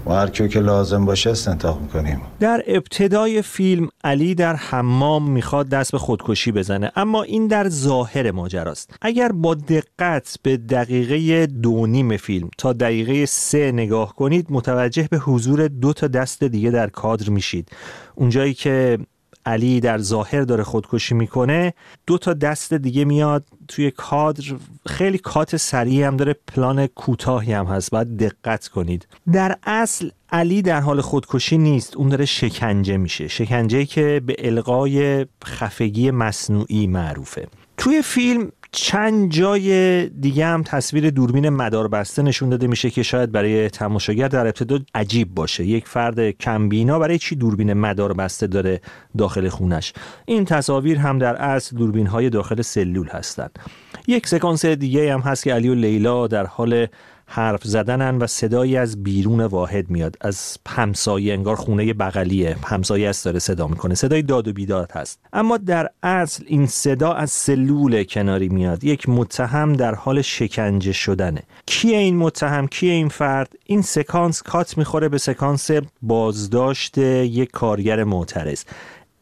ما 0.05 0.19
هر 0.19 0.29
کیو 0.29 0.48
که 0.48 0.60
لازم 0.60 1.05
باشه 1.05 1.29
استنتاق 1.29 1.81
می‌کنیم. 1.81 2.22
در 2.39 2.63
ابتدای 2.67 3.41
فیلم 3.41 3.89
علی 4.03 4.36
در 4.36 4.55
حمام 4.55 5.31
می‌خواد 5.31 5.69
دست 5.69 5.91
به 5.91 5.98
خودکشی 5.98 6.51
بزنه 6.51 6.91
اما 6.95 7.24
این 7.24 7.48
در 7.48 7.69
ظاهر 7.69 8.31
ماجراست. 8.31 8.95
اگر 9.01 9.31
با 9.31 9.55
دقت 9.55 10.36
به 10.43 10.57
دقیقه 10.57 11.45
دو 11.45 11.88
نیم 11.88 12.17
فیلم 12.17 12.50
تا 12.57 12.74
دقیقه 12.74 13.25
سه 13.25 13.72
نگاه 13.72 14.15
کنید 14.15 14.48
متوجه 14.50 15.07
به 15.12 15.17
حضور 15.17 15.67
دو 15.67 15.93
تا 15.93 16.07
دست 16.07 16.43
دیگه 16.43 16.72
در 16.72 16.88
کادر 16.88 17.29
میشید. 17.29 17.69
اونجایی 18.15 18.53
که 18.53 18.98
علی 19.45 19.79
در 19.79 19.97
ظاهر 19.97 20.41
داره 20.41 20.63
خودکشی 20.63 21.15
می‌کنه. 21.15 21.73
دو 22.07 22.17
تا 22.17 22.33
دست 22.33 22.73
دیگه 22.73 23.05
میاد 23.05 23.45
توی 23.67 23.91
کادر. 23.91 24.43
خیلی 24.88 25.17
کات 25.17 25.57
سریع 25.57 26.07
هم 26.07 26.17
داره 26.17 26.35
پلان 26.47 26.88
کوتاهی 26.88 27.53
هم 27.53 27.65
هست. 27.65 27.91
باید 27.91 28.17
دقت 28.17 28.67
کنید. 28.67 29.07
در 29.31 29.57
اصل 29.63 30.09
علی 30.31 30.62
در 30.62 30.79
حال 30.79 31.01
خودکشی 31.01 31.57
نیست. 31.57 31.97
اون 31.97 32.09
داره 32.09 32.25
شکنجه 32.25 32.97
میشه. 32.97 33.27
شکنجه 33.27 33.85
که 33.85 34.21
به 34.25 34.35
القای 34.38 35.25
خفگی 35.45 36.12
مصنوعی 36.12 36.88
معروفه. 36.88 37.47
توی 37.77 38.01
فیلم 38.01 38.51
چند 38.75 39.32
جای 39.32 40.10
دیگه 40.10 40.46
هم 40.46 40.63
تصویر 40.63 41.10
دوربین 41.10 41.50
مدار 41.50 41.88
بسته 41.88 42.22
نشون 42.22 42.50
داده 42.50 42.68
میشه 42.68 42.89
که 42.89 43.03
شاید 43.03 43.32
برای 43.32 43.70
تماشاگر 43.70 44.27
در 44.27 44.46
ابتدا 44.46 44.80
عجیب 44.96 45.36
باشه. 45.36 45.65
یک 45.65 45.88
فرد 45.88 46.32
کمبینا 46.32 47.00
برای 47.00 47.18
چی 47.18 47.36
دوربین 47.36 47.74
مدار 47.74 48.13
بسته 48.13 48.48
داره 48.48 48.82
داخل 49.18 49.50
خونش؟ 49.50 49.94
این 50.25 50.46
تصاویر 50.46 50.98
هم 50.98 51.20
در 51.20 51.36
اصل 51.36 51.77
دوربین 51.77 52.08
های 52.08 52.30
داخل 52.30 52.62
سلول 52.62 53.08
هستند. 53.08 53.60
یک 54.08 54.27
سکانس 54.27 54.65
دیگه 54.65 55.13
هم 55.13 55.20
هست 55.20 55.44
که 55.44 55.53
علی 55.53 55.70
و 55.70 55.75
لیلا 55.75 56.27
در 56.27 56.46
حال 56.46 56.88
حرف 57.35 57.63
زدنن 57.63 58.17
و 58.17 58.27
صدایی 58.27 58.77
از 58.77 59.03
بیرون 59.03 59.41
واحد 59.41 59.89
میاد. 59.89 60.15
از 60.21 60.57
همسایه 60.67 61.33
انگار 61.33 61.55
خونه 61.55 61.93
بغلیه. 61.93 62.57
همسایه 62.63 63.09
است 63.09 63.25
داره 63.25 63.39
صدا 63.39 63.67
می‌کنه. 63.67 63.95
صدای 63.95 64.21
داد 64.21 64.47
و 64.47 64.53
بیداد 64.53 64.91
هست. 64.91 65.19
اما 65.33 65.57
در 65.57 65.89
اصل 66.03 66.43
این 66.47 66.67
صدا 66.67 67.13
از 67.13 67.31
سلول 67.31 68.03
کناری 68.03 68.49
میاد. 68.49 68.83
یک 68.83 69.09
متهم 69.09 69.73
در 69.73 69.95
حال 69.95 70.21
شکنجه 70.21 70.91
شدنه. 70.91 71.43
کیه 71.65 71.97
این 71.97 72.17
متهم؟ 72.17 72.67
کیه 72.67 72.93
این 72.93 73.09
فرد؟ 73.09 73.53
این 73.65 73.81
سکانس 73.81 74.43
کات 74.43 74.77
می‌خوره 74.77 75.09
به 75.09 75.17
سکانس 75.17 75.69
بازداشت 76.01 76.97
یک 76.97 77.51
کارگر 77.51 78.03
معترض. 78.03 78.63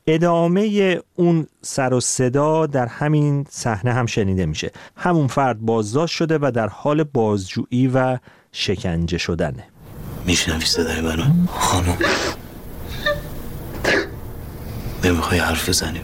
ادامه 0.08 1.00
اون 1.16 1.48
سر 1.62 1.94
و 1.94 2.00
صدا 2.00 2.66
در 2.66 2.86
همین 2.86 3.46
صحنه 3.50 3.94
هم 3.94 4.06
شنیده 4.06 4.46
میشه. 4.46 4.72
همون 4.98 5.28
فرد 5.28 5.60
بازداشت 5.60 6.16
شده 6.16 6.38
و 6.42 6.52
در 6.56 6.68
حال 6.68 7.04
بازجویی 7.04 7.88
و 7.88 8.18
شکنجه 8.52 9.18
شدنه. 9.18 9.64
میشنوی 10.26 10.66
صدای 10.66 11.02
منو؟ 11.02 11.24
خانم. 11.48 11.98
نمی‌خوای 15.04 15.40
حرف 15.40 15.70
بزنیم؟ 15.70 16.04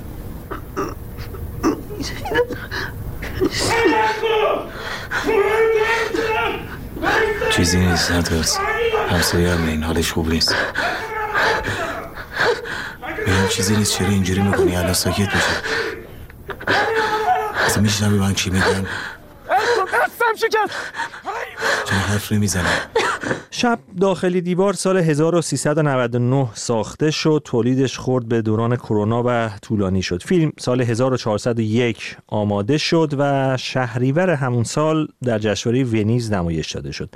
چیزی 7.51 7.79
نیست 7.79 8.11
نترس 8.11 8.57
همسایه 9.09 9.49
هم 9.49 9.67
این 9.67 9.83
حالش 9.83 10.11
خوب 10.11 10.29
نیست. 10.29 10.55
ببین 13.27 13.47
چیزی 13.49 13.75
نیست. 13.75 13.97
چرا 13.97 14.07
اینجوری 14.07 14.41
می‌کنی؟ 14.41 14.75
الان 14.75 14.93
ساکت 14.93 15.35
میشه 15.35 15.47
اصلا 17.65 17.83
میشنوی 17.83 18.19
من 18.19 18.33
چی 18.33 18.49
میگم 18.49 18.65
دستم 18.65 20.35
شکست. 20.35 20.75
چرا 21.85 21.99
حرف 21.99 22.31
نمی‌زنم 22.31 22.79
شب 23.51 23.79
داخلی 24.01 24.41
دیوار 24.41 24.73
سال 24.73 24.97
1399 24.97 26.49
ساخته 26.53 27.11
شد. 27.11 27.41
تولیدش 27.45 27.97
خورد 27.97 28.27
به 28.27 28.41
دوران 28.41 28.75
کرونا 28.75 29.23
و 29.25 29.49
طولانی 29.61 30.01
شد. 30.01 30.23
فیلم 30.23 30.51
سال 30.59 30.81
1401 30.81 32.17
آماده 32.27 32.77
شد 32.77 33.13
و 33.19 33.57
شهریور 33.57 34.29
همون 34.29 34.63
سال 34.63 35.07
در 35.23 35.39
جشنواره 35.39 35.83
ونیز 35.83 36.31
نمایش 36.31 36.71
داده 36.71 36.91
شد. 36.91 37.09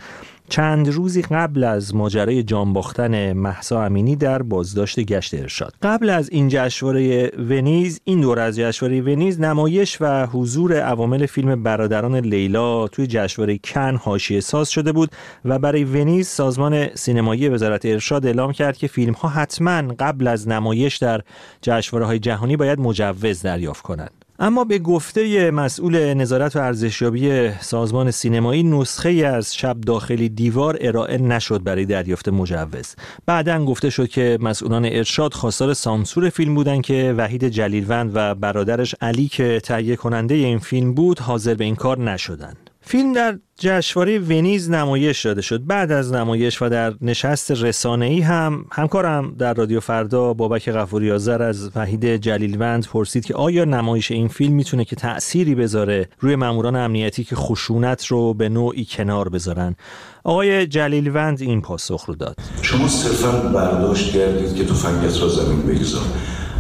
چند 0.52 0.90
روزی 0.90 1.22
قبل 1.22 1.64
از 1.64 1.96
ماجرای 1.96 2.44
جان 2.44 2.74
باختن 2.74 3.34
محسا 3.34 3.84
امینی 3.84 4.16
در 4.16 4.42
بازداشت 4.42 5.00
گشت 5.00 5.34
ارشاد. 5.34 5.74
قبل 5.82 6.10
از 6.10 6.30
این 6.30 6.48
جشنواره 6.50 7.32
ونیز 7.38 8.02
این 8.04 8.22
دور 8.22 8.40
از 8.40 8.56
جشنواره 8.56 9.02
ونیز 9.02 9.40
نمایش 9.40 9.98
و 10.02 10.26
حضور 10.26 10.80
عوامل 10.80 11.26
فیلم 11.26 11.64
برادران 11.64 12.16
لیلا 12.16 12.88
توی 12.88 13.08
جشنواره 13.08 13.58
کن 13.58 13.96
حاشیه 13.96 14.40
ساز 14.40 14.70
شده 14.70 14.92
بود 14.92 15.12
و 15.46 15.60
برای 15.60 15.84
ونیز 15.84 16.28
سازمان 16.28 16.96
سینمایی 16.96 17.50
وزارت 17.50 17.86
ارشاد 17.86 18.26
اعلام 18.26 18.52
کرد 18.52 18.78
که 18.78 18.88
فیلم 18.88 19.14
ها 19.14 19.30
حتما 19.30 19.94
قبل 20.00 20.28
از 20.28 20.48
نمایش 20.48 20.98
در 20.98 21.22
جشنواره 21.62 22.06
های 22.06 22.20
جهانی 22.20 22.58
باید 22.58 22.80
مجوز 22.80 23.42
دریافت 23.42 23.82
کنند. 23.82 24.21
اما 24.44 24.64
به 24.64 24.80
گفته 24.80 25.52
مسئول 25.52 26.14
نظارت 26.14 26.56
و 26.56 26.60
ارزشیابی 26.60 27.52
سازمان 27.60 28.12
سینمایی 28.12 28.64
نسخه 28.64 29.10
از 29.10 29.56
شب 29.56 29.82
داخلی 29.82 30.30
دیوار 30.30 30.78
ارائه 30.82 31.18
نشد 31.18 31.64
برای 31.64 31.86
دریافت 31.86 32.30
مجوز. 32.30 32.96
بعدا 33.26 33.66
گفته 33.66 33.90
شد 33.90 34.08
که 34.08 34.38
مسئولان 34.42 34.86
ارشاد 34.86 35.34
خواستار 35.34 35.74
سانسور 35.74 36.30
فیلم 36.30 36.56
بودند 36.56 36.82
که 36.82 37.14
وحید 37.18 37.48
جلیلوند 37.48 38.12
و 38.14 38.36
برادرش 38.36 38.96
علی 39.02 39.28
که 39.28 39.60
تهیه 39.64 39.96
کننده 39.96 40.36
این 40.36 40.60
فیلم 40.60 40.94
بود 40.94 41.20
حاضر 41.20 41.54
به 41.54 41.64
این 41.64 41.76
کار 41.76 42.00
نشدند. 42.00 42.71
فیلم 42.82 43.14
در 43.14 43.40
جشنواره 43.60 44.20
ونیز 44.20 44.70
نمایش 44.70 45.26
داده 45.26 45.42
شد. 45.42 45.66
بعد 45.66 45.92
از 45.92 46.14
نمایش 46.14 46.62
و 46.62 46.70
در 46.70 46.94
نشست 47.02 47.52
رسانه‌ای 47.52 48.20
هم 48.20 48.66
همکارم 48.72 49.36
در 49.40 49.54
رادیو 49.54 49.80
فردا 49.80 50.34
بابک 50.34 50.70
غفوری 50.70 51.12
آذر 51.12 51.42
از 51.42 51.70
وحید 51.76 52.16
جلیلوند 52.16 52.88
پرسید 52.88 53.26
که 53.26 53.34
آیا 53.34 53.66
نمایش 53.66 54.12
این 54.12 54.28
فیلم 54.28 54.54
می‌تونه 54.54 54.86
که 54.86 54.96
تأثیری 54.96 55.56
بذاره 55.56 56.10
روی 56.20 56.36
ماموران 56.36 56.76
امنیتی 56.76 57.24
که 57.24 57.36
خشونت 57.36 58.06
رو 58.06 58.34
به 58.34 58.50
نوعی 58.50 58.86
کنار 58.86 59.30
بذارن؟ 59.30 59.76
آقای 60.24 60.68
جلیلوند 60.68 61.42
این 61.42 61.62
پاسخ 61.62 62.06
رو 62.06 62.16
داد. 62.16 62.36
شما 62.62 62.88
صرفا 62.88 63.32
برداشت 63.32 64.14
کردید 64.14 64.56
که 64.56 64.66
تفنگت 64.66 65.22
را 65.22 65.28
زمین 65.28 65.62
بگذار. 65.62 66.04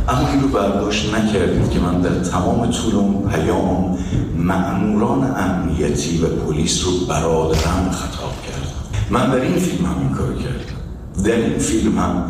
اما 0.10 0.30
این 0.30 0.42
رو 0.42 0.48
برداشت 0.48 1.14
نکردید 1.14 1.70
که 1.70 1.80
من 1.80 2.02
در 2.02 2.20
تمام 2.20 2.72
طول 2.72 2.96
اون 2.96 3.30
پیام 3.30 3.98
مأموران 4.38 5.36
امنیتی 5.38 6.24
و 6.24 6.28
پلیس 6.28 6.86
رو 6.86 6.92
برادرم 7.10 7.92
خطاب 7.92 8.34
کردم. 8.48 9.10
من 9.10 9.32
در 9.32 9.42
این 9.42 9.56
فیلم 9.56 9.86
هم 9.86 10.00
این 10.00 10.10
کار 10.10 10.34
کردم. 10.34 11.24
در 11.24 11.36
این 11.36 11.58
فیلم 11.60 11.98
هم 11.98 12.24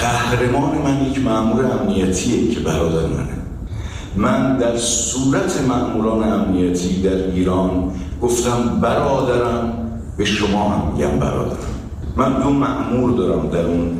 قهرمان 0.00 0.78
من 0.78 1.06
یک 1.10 1.24
مأمور 1.24 1.64
امنیتیه 1.80 2.54
که 2.54 2.60
برادر 2.60 3.06
منه. 3.06 3.38
من 4.16 4.56
در 4.56 4.76
صورت 4.76 5.60
مأموران 5.68 6.32
امنیتی 6.32 7.02
در 7.02 7.30
ایران 7.30 7.90
گفتم 8.22 8.80
برادرم 8.80 9.72
به 10.16 10.24
شما 10.24 10.68
هم 10.68 10.92
میگم 10.92 11.18
برادرم. 11.18 11.58
من 12.16 12.42
دو 12.42 12.50
مأمور 12.50 13.10
دارم 13.16 13.48
در 13.48 13.66
اون 13.66 13.98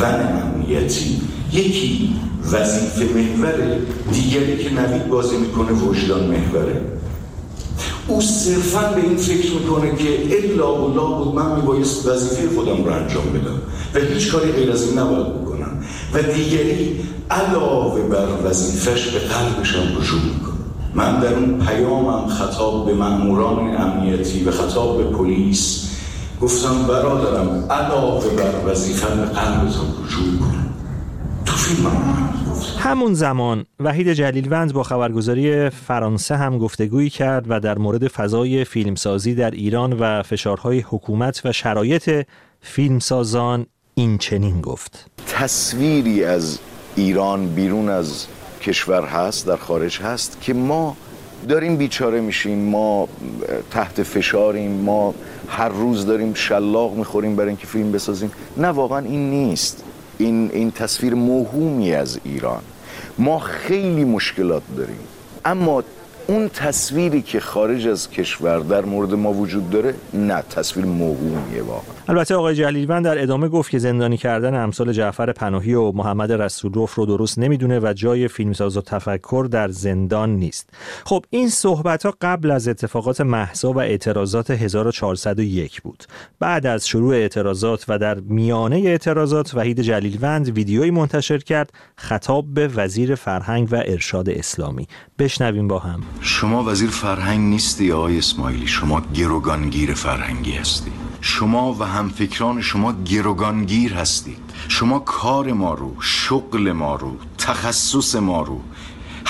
ون 0.00 0.42
امنیتی. 0.42 1.20
یکی 1.52 2.14
وظیفه 2.52 3.04
محوره 3.14 3.78
دیگری 4.12 4.64
که 4.64 4.70
نوید 4.74 5.08
بازی 5.08 5.36
می‌کنه 5.36 5.72
وجدان 5.72 6.26
محوره. 6.26 6.80
او 8.08 8.20
صرفا 8.20 8.92
به 8.94 9.00
این 9.02 9.16
فکر 9.16 9.52
می‌کنه 9.52 9.96
که 9.96 10.36
الا 10.36 10.84
و 10.84 11.24
بود 11.24 11.34
من 11.34 11.56
میبایست 11.56 12.08
وظیفه 12.08 12.54
خودم 12.54 12.84
رو 12.84 12.92
انجام 12.92 13.24
بدم 13.24 13.62
و 13.94 14.14
هیچ 14.14 14.32
کاری 14.32 14.52
غیر 14.52 14.72
از 14.72 14.82
این 14.82 14.98
نباید 14.98 15.26
بکنم. 15.26 15.84
و 16.14 16.22
دیگری 16.22 17.00
علاوه 17.30 18.02
بر 18.02 18.26
وظیفش 18.50 19.06
به 19.06 19.18
قلبش 19.18 19.74
هم 19.74 20.00
رجوع 20.00 20.20
می‌کنه. 20.20 20.50
من 20.94 21.20
در 21.20 21.34
اون 21.34 21.58
پیامم 21.66 22.28
خطاب 22.28 22.86
به 22.86 22.94
مأموران 22.94 23.76
امنیتی 23.76 24.44
و 24.44 24.50
خطاب 24.50 24.98
به 24.98 25.04
پلیس 25.16 25.90
گفتم 26.42 26.82
برادرم 26.88 27.66
علاوه 27.70 28.28
بر 28.28 28.72
وظیفه 28.72 29.06
به 29.06 29.22
قلبتان 29.22 29.86
رجوع 30.04 30.30
همون 32.78 33.14
زمان 33.14 33.66
وحید 33.80 34.12
جلیلوند 34.12 34.72
با 34.72 34.82
خبرگزاری 34.82 35.70
فرانسه 35.70 36.36
هم 36.36 36.58
گفتگویی 36.58 37.10
کرد 37.10 37.44
و 37.48 37.60
در 37.60 37.78
مورد 37.78 38.08
فضای 38.08 38.64
فیلمسازی 38.64 39.34
در 39.34 39.50
ایران 39.50 39.92
و 39.92 40.22
فشارهای 40.22 40.80
حکومت 40.80 41.42
و 41.44 41.52
شرایط 41.52 42.26
فیلمسازان 42.60 43.66
این 43.94 44.18
چنین 44.18 44.60
گفت. 44.60 45.10
تصویری 45.26 46.24
از 46.24 46.58
ایران 46.96 47.46
بیرون 47.46 47.88
از 47.88 48.26
کشور 48.62 49.04
هست 49.04 49.46
در 49.46 49.56
خارج 49.56 49.98
هست 49.98 50.38
که 50.40 50.54
ما 50.54 50.96
داریم 51.48 51.76
بیچاره 51.76 52.20
میشیم 52.20 52.58
ما 52.58 53.08
تحت 53.70 54.02
فشاریم 54.02 54.70
ما 54.70 55.14
هر 55.48 55.68
روز 55.68 56.06
داریم 56.06 56.34
شلاق 56.34 56.94
می‌خوریم 56.94 57.36
برای 57.36 57.48
اینکه 57.48 57.66
فیلم 57.66 57.92
بسازیم. 57.92 58.32
نه 58.56 58.68
واقعا 58.68 58.98
این 58.98 59.30
نیست. 59.30 59.84
این, 60.20 60.50
این 60.52 60.70
تصویر 60.70 61.14
موهومی 61.14 61.94
از 61.94 62.20
ایران. 62.24 62.62
ما 63.18 63.38
خیلی 63.38 64.04
مشکلات 64.04 64.62
داریم. 64.76 64.98
اما 65.44 65.82
اون 66.30 66.48
تصویری 66.48 67.22
که 67.22 67.40
خارج 67.40 67.88
از 67.88 68.10
کشور 68.10 68.58
در 68.58 68.84
مورد 68.84 69.14
ما 69.14 69.32
وجود 69.32 69.70
داره 69.70 69.94
نه 70.14 70.42
تصویر 70.42 70.86
موهومیه 70.86 71.62
واقعا. 71.62 71.94
البته 72.08 72.34
آقای 72.34 72.54
جلیلوند 72.54 73.04
در 73.04 73.22
ادامه 73.22 73.48
گفت 73.48 73.70
که 73.70 73.78
زندانی 73.78 74.16
کردن 74.16 74.54
امثال 74.54 74.92
جعفر 74.92 75.32
پناهی 75.32 75.74
و 75.74 75.92
محمد 75.92 76.32
رسولوف 76.32 76.94
رو 76.94 77.06
درست 77.06 77.38
نمی‌دونه 77.38 77.80
و 77.80 77.92
جای 77.92 78.28
فیلمساز 78.28 78.76
و 78.76 78.80
تفکر 78.80 79.48
در 79.50 79.68
زندان 79.68 80.30
نیست. 80.30 80.70
خب 81.04 81.24
این 81.30 81.48
صحبت 81.48 82.06
ها 82.06 82.14
قبل 82.20 82.50
از 82.50 82.68
اتفاقات 82.68 83.20
محسا 83.20 83.72
و 83.72 83.78
اعتراضات 83.80 84.50
1401 84.50 85.82
بود. 85.82 86.04
بعد 86.38 86.66
از 86.66 86.88
شروع 86.88 87.14
اعتراضات 87.14 87.84
و 87.88 87.98
در 87.98 88.14
میانه 88.14 88.76
اعتراضات 88.76 89.54
وحید 89.54 89.80
جلیلوند 89.80 90.48
ویدیویی 90.48 90.90
منتشر 90.90 91.38
کرد 91.38 91.72
خطاب 91.96 92.54
به 92.54 92.68
وزیر 92.68 93.14
فرهنگ 93.14 93.68
و 93.70 93.82
ارشاد 93.86 94.28
اسلامی. 94.28 94.86
بشنویم 95.18 95.68
با 95.68 95.78
هم. 95.78 96.00
شما 96.22 96.64
وزیر 96.64 96.90
فرهنگ 96.90 97.40
نیستی 97.40 97.92
آقای 97.92 98.18
اسماعیلی؟ 98.18 98.66
شما 98.66 99.00
گروگانگیر 99.14 99.94
فرهنگی 99.94 100.52
هستی. 100.52 100.92
شما 101.20 101.72
و 101.72 101.84
همفکران 101.84 102.60
شما 102.60 102.92
گروگانگیر 102.92 103.94
هستید. 103.94 104.38
شما 104.68 104.98
کار 104.98 105.52
ما 105.52 105.74
رو 105.74 105.96
شغل 106.00 106.72
ما 106.72 106.94
رو 106.96 107.16
تخصص 107.38 108.14
ما 108.14 108.42
رو 108.42 108.60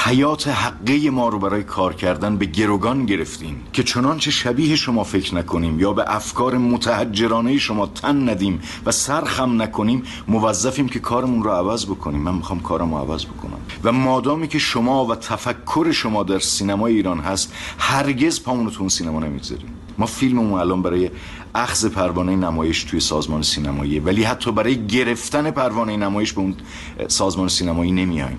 حیات 0.05 0.49
حقه 0.49 1.11
ما 1.11 1.29
رو 1.29 1.39
برای 1.39 1.63
کار 1.63 1.95
کردن 1.95 2.37
به 2.37 2.47
گروگان 2.47 3.07
گرفتین 3.07 3.57
که 3.73 3.83
چنانچه 3.83 4.31
شبیه 4.31 4.77
شما 4.77 5.05
فکر 5.05 5.35
نکنیم 5.35 5.81
یا 5.81 5.93
به 5.93 6.05
افکار 6.07 6.59
متحجرانه 6.59 7.59
شما 7.59 7.87
تن 7.87 8.29
ندیم 8.29 8.63
و 8.87 8.91
سرخم 8.91 9.63
نکنیم 9.63 10.03
موظفیم 10.29 10.89
که 10.89 10.99
کارمون 10.99 11.43
رو 11.43 11.51
عوض 11.51 11.87
بکنیم. 11.87 12.21
من 12.21 12.35
می‌خوام 12.35 12.61
کارم 12.61 12.95
رو 12.95 13.01
عوض 13.01 13.25
بکنم. 13.25 13.59
و 13.85 13.93
مادامی 13.93 14.49
که 14.49 14.59
شما 14.59 15.07
و 15.07 15.15
تفکر 15.15 15.93
شما 15.93 16.23
در 16.23 16.39
سینمای 16.39 16.95
ایران 16.95 17.21
هست 17.21 17.53
هرگز 17.79 18.43
پامون 18.43 18.71
تو 18.71 18.89
سینما 18.89 19.21
نمی‌گذاریم. 19.21 19.69
ما 19.99 20.07
فیلممون 20.07 20.61
الان 20.61 20.83
برای 20.83 21.11
اخذ 21.55 21.87
پروانه 21.87 22.37
نمایش 22.37 22.85
توی 22.85 23.01
سازمان 23.01 23.43
سینمایی 23.43 24.01
ولی 24.01 24.23
حتی 24.23 24.53
برای 24.53 24.87
گرفتن 24.87 25.51
پروانه 25.51 25.97
نمایش 25.97 26.33
به 26.33 26.41
اون 26.41 26.55
سازمان 27.09 27.49
سینمایی 27.49 27.93
نمیایم 27.93 28.39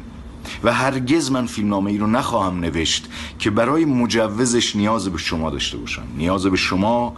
و 0.64 0.74
هرگز 0.74 1.32
من 1.32 1.46
فیلمنامه 1.46 1.92
ای 1.92 1.98
رو 1.98 2.08
نخواهم 2.08 2.60
نوشت 2.60 3.08
که 3.40 3.50
برای 3.50 3.86
مجوزش 3.86 4.76
نیاز 4.76 5.10
به 5.10 5.18
شما 5.18 5.50
داشته 5.50 5.78
باشم. 5.78 6.04
نیاز 6.18 6.46
به 6.46 6.58
شما 6.58 7.16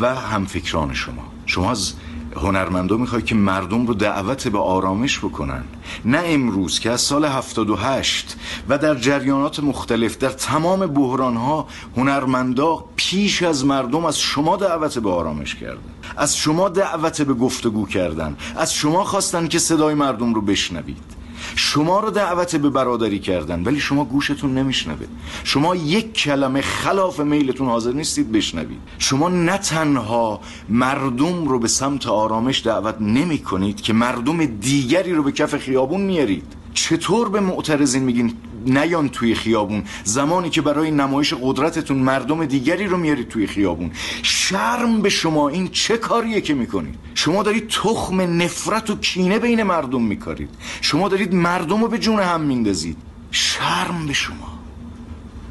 و 0.00 0.14
همفکران 0.14 0.94
شما. 0.94 1.22
شما 1.46 1.70
از 1.70 1.92
هنرمندا 2.36 2.96
می‌خوای 2.96 3.22
که 3.22 3.34
مردم 3.34 3.86
رو 3.86 3.94
دعوت 3.94 4.48
به 4.48 4.58
آرامش 4.58 5.18
بکنن. 5.18 5.64
نه 6.04 6.22
امروز 6.24 6.80
که 6.80 6.90
از 6.90 7.00
سال 7.00 7.24
78 7.24 8.36
و 8.68 8.78
در 8.78 8.94
جریانات 8.94 9.60
مختلف 9.60 10.18
در 10.18 10.30
تمام 10.30 10.86
بحران 10.86 11.36
ها 11.36 11.66
هنرمندا 11.96 12.84
پیش 12.96 13.42
از 13.42 13.64
مردم 13.64 14.04
از 14.04 14.20
شما 14.20 14.56
دعوت 14.56 14.98
به 14.98 15.10
آرامش 15.10 15.54
کردن. 15.54 15.94
از 16.16 16.36
شما 16.36 16.68
دعوت 16.68 17.22
به 17.22 17.34
گفتگو 17.34 17.86
کردن. 17.86 18.36
از 18.56 18.74
شما 18.74 19.04
خواستن 19.04 19.48
که 19.48 19.58
صدای 19.58 19.94
مردم 19.94 20.34
رو 20.34 20.40
بشنوید. 20.40 21.23
شما 21.56 22.00
رو 22.00 22.10
دعوت 22.10 22.56
به 22.56 22.70
برادری 22.70 23.18
کردن 23.18 23.62
ولی 23.62 23.80
شما 23.80 24.04
گوشتون 24.04 24.54
نمیشنوه. 24.54 25.06
شما 25.44 25.76
یک 25.76 26.12
کلمه 26.12 26.60
خلاف 26.60 27.20
میلتون 27.20 27.68
حاضر 27.68 27.92
نیستید 27.92 28.32
بشنوید. 28.32 28.78
شما 28.98 29.28
نه 29.28 29.58
تنها 29.58 30.40
مردم 30.68 31.48
رو 31.48 31.58
به 31.58 31.68
سمت 31.68 32.06
آرامش 32.06 32.66
دعوت 32.66 32.96
نمی 33.00 33.38
کنید 33.38 33.80
که 33.80 33.92
مردم 33.92 34.44
دیگری 34.44 35.12
رو 35.12 35.22
به 35.22 35.32
کف 35.32 35.56
خیابون 35.56 36.00
میارید. 36.00 36.44
چطور 36.74 37.28
به 37.28 37.40
معترضین 37.40 38.02
میگین 38.02 38.34
نیان 38.66 39.08
توی 39.08 39.34
خیابون. 39.34 39.84
زمانی 40.04 40.50
که 40.50 40.62
برای 40.62 40.90
نمایش 40.90 41.34
قدرتتون 41.42 41.98
مردم 41.98 42.46
دیگری 42.46 42.86
رو 42.86 42.96
میارید 42.96 43.28
توی 43.28 43.46
خیابون. 43.46 43.90
شرم 44.22 45.02
به 45.02 45.08
شما. 45.08 45.48
این 45.48 45.68
چه 45.68 45.96
کاریه 45.96 46.40
که 46.40 46.54
می‌کنید؟ 46.54 46.94
شما 47.14 47.42
دارید 47.42 47.68
تخم 47.68 48.20
نفرت 48.20 48.90
و 48.90 48.96
کینه 48.96 49.38
بین 49.38 49.62
مردم 49.62 50.02
میکارید. 50.02 50.50
شما 50.80 51.08
دارید 51.08 51.34
مردم 51.34 51.82
رو 51.82 51.88
به 51.88 51.98
جون 51.98 52.20
هم 52.20 52.40
میندازید. 52.40 52.96
شرم 53.30 54.06
به 54.06 54.12
شما. 54.12 54.58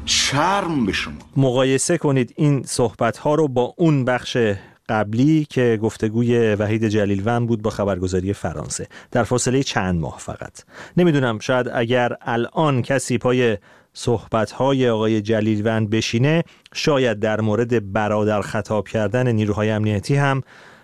شرم 0.06 0.86
به 0.86 0.92
شما. 0.92 1.14
مقایسه 1.36 1.98
کنید 1.98 2.32
این 2.36 2.62
صحبت 2.62 3.16
ها 3.16 3.34
رو 3.34 3.48
با 3.48 3.74
اون 3.76 4.04
بخش 4.04 4.36
قبلی 4.88 5.46
که 5.50 5.78
گفتگوی 5.82 6.54
وحید 6.54 6.88
جلیلوند 6.88 7.48
بود 7.48 7.62
با 7.62 7.70
خبرگزاری 7.70 8.32
فرانسه. 8.32 8.86
در 9.10 9.24
فاصله 9.24 9.62
چند 9.62 10.00
ماه 10.00 10.18
فقط. 10.18 10.62
نمی‌دونم 10.96 11.38
شاید 11.38 11.70
اگر 11.74 12.16
الان 12.20 12.82
کسی 12.82 13.18
پای 13.18 13.58
صحبت‌های 13.92 14.88
آقای 14.88 15.20
جلیلوند 15.20 15.90
بشینه 15.90 16.44
شاید 16.74 17.20
در 17.20 17.40
مورد 17.40 17.92
برادر 17.92 18.40
خطاب 18.40 18.88
کردن 18.88 19.32
نیروهای 19.32 19.70
امنیتی 19.70 20.16
هم 20.16 20.42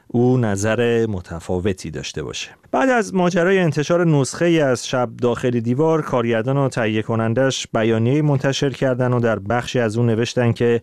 او 0.09 0.38
نظر 0.38 1.07
متفاوتی 1.07 1.90
داشته 1.90 2.23
باشه. 2.23 2.50
بعد 2.73 2.88
از 2.88 3.14
ماجرای 3.14 3.59
انتشار 3.59 4.07
نسخه 4.07 4.45
ای 4.45 4.61
از 4.61 4.88
شب 4.88 5.11
داخل 5.23 5.61
دیوار 5.61 6.02
کارگردان 6.02 6.57
و 6.57 6.69
تهیه 6.69 7.02
کنندش 7.02 7.66
بیانیه 7.75 8.23
منتشر 8.23 8.71
کردن 8.71 9.12
و 9.12 9.21
در 9.21 9.38
بخشی 9.38 9.78
از 9.78 9.97
اون 9.97 10.07
نوشتن 10.07 10.52
که 10.52 10.83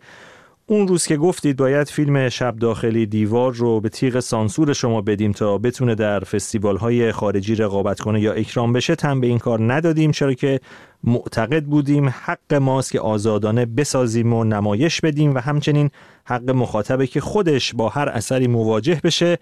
اون 0.69 0.87
روز 0.87 1.05
که 1.05 1.17
گفتید 1.17 1.57
باید 1.57 1.89
فیلم 1.89 2.29
شب 2.29 2.55
داخلی 2.55 3.05
دیوار 3.05 3.53
رو 3.53 3.81
به 3.81 3.89
تیغ 3.89 4.19
سانسور 4.19 4.73
شما 4.73 5.01
بدیم 5.01 5.31
تا 5.31 5.57
بتونه 5.57 5.95
در 5.95 6.19
فستیوال 6.19 6.77
های 6.77 7.11
خارجی 7.11 7.55
رقابت 7.55 7.99
کنه 7.99 8.21
یا 8.21 8.33
اکرام 8.33 8.73
بشه 8.73 8.95
تن 8.95 9.21
به 9.21 9.27
این 9.27 9.37
کار 9.37 9.73
ندادیم 9.73 10.11
چرا 10.11 10.33
که 10.33 10.59
معتقد 11.03 11.63
بودیم 11.63 12.09
حق 12.09 12.53
ماست 12.53 12.91
که 12.91 12.99
آزادانه 12.99 13.65
بسازیم 13.65 14.33
و 14.33 14.43
نمایش 14.43 15.01
بدیم 15.01 15.35
و 15.35 15.39
همچنین 15.39 15.89
حق 16.25 16.49
مخاطبه 16.49 17.07
که 17.07 17.21
خودش 17.21 17.73
با 17.73 17.89
هر 17.89 18.09
اثری 18.09 18.47
مواجه 18.47 19.01
بشه 19.03 19.37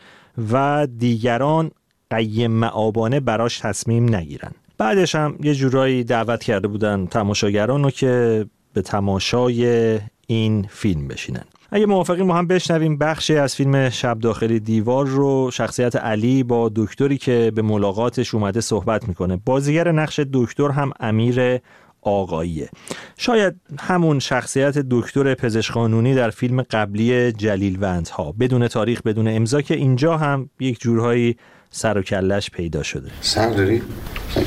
و 0.52 0.88
دیگران 0.98 1.72
قیم 2.10 2.52
معابانه 2.52 3.20
براش 3.20 3.60
تصمیم 3.60 4.16
نگیرن. 4.16 4.52
بعدش 4.78 5.16
هم 5.16 5.38
یه 5.44 5.56
جورایی 5.56 6.04
دعوت 6.04 6.44
کرده 6.44 6.68
بودن 6.68 7.06
تماشاگران 7.06 7.84
رو 7.84 7.92
که 7.92 8.46
به 8.74 8.82
تماشای 8.82 10.00
این 10.28 10.68
فیلم 10.70 11.08
بشینن. 11.08 11.44
اگه 11.72 11.86
موافقی 11.86 12.24
ما 12.24 12.36
هم 12.36 12.48
بشنویم 12.48 12.98
بخشی 12.98 13.36
از 13.36 13.56
فیلم 13.56 13.90
شب 13.90 14.20
داخلی 14.20 14.60
دیوار 14.60 15.06
رو. 15.06 15.52
شخصیت 15.54 15.96
علی 15.96 16.44
با 16.44 16.72
دکتری 16.76 17.18
که 17.18 17.52
به 17.56 17.62
ملاقاتش 17.62 18.36
اومده 18.36 18.62
صحبت 18.62 19.08
می‌کنه. 19.08 19.40
بازیگر 19.46 19.92
نقش 19.92 20.20
دکتر 20.34 20.70
هم 20.70 20.92
امیر 21.00 21.60
آقاییه. 22.02 22.70
شاید 23.18 23.56
همون 23.80 24.20
شخصیت 24.20 24.78
دکتر 24.78 25.34
پزشک 25.34 25.72
قانونی 25.72 26.16
در 26.16 26.30
فیلم 26.30 26.62
قبلی 26.62 27.32
جلیل 27.32 27.84
ها 28.12 28.32
بدون 28.40 28.68
تاریخ 28.68 29.02
بدون 29.02 29.28
امضا 29.28 29.62
که 29.62 29.76
اینجا 29.76 30.18
هم 30.18 30.50
یک 30.60 30.80
جورهایی 30.80 31.36
سر 31.70 31.98
و 31.98 32.02
کلش 32.02 32.50
پیدا 32.50 32.84
شده. 32.84 33.12
سر 33.22 33.50
داری؟ 33.50 33.82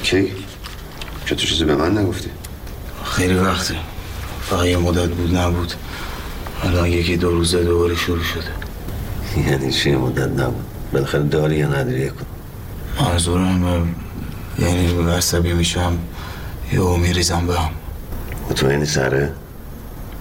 کی؟ 0.03 0.33
چطور 1.25 1.39
چیزی 1.39 1.65
به 1.65 1.77
من 1.77 1.99
نگفتی؟ 1.99 2.31
خیلی 3.05 3.35
وقته. 3.35 3.75
فقط 4.51 4.65
یه 4.65 4.77
مدت 4.77 5.09
بود 5.09 5.37
نبود. 5.37 5.73
الان 6.63 6.87
یکی 6.87 7.17
دو 7.17 7.31
روزه 7.31 7.65
دوباره 7.65 7.95
شروع 7.97 8.23
شده. 8.23 9.49
یعنی 9.51 9.73
چی 9.73 9.95
مدت 9.95 10.29
نبود؟ 10.41 10.65
بالاخره 10.93 11.23
داری 11.23 11.57
یا 11.57 11.69
نداری؟ 11.69 12.11
کن. 12.11 12.27
منظورم 13.01 13.95
یعنی 14.59 15.11
عصبی 15.11 15.53
میشم 15.53 15.99
یا 16.73 16.97
میریزم 16.97 17.47
به 17.47 17.61
هم. 17.61 17.71
مطمئنی 18.51 18.87
سره؟ 18.87 19.33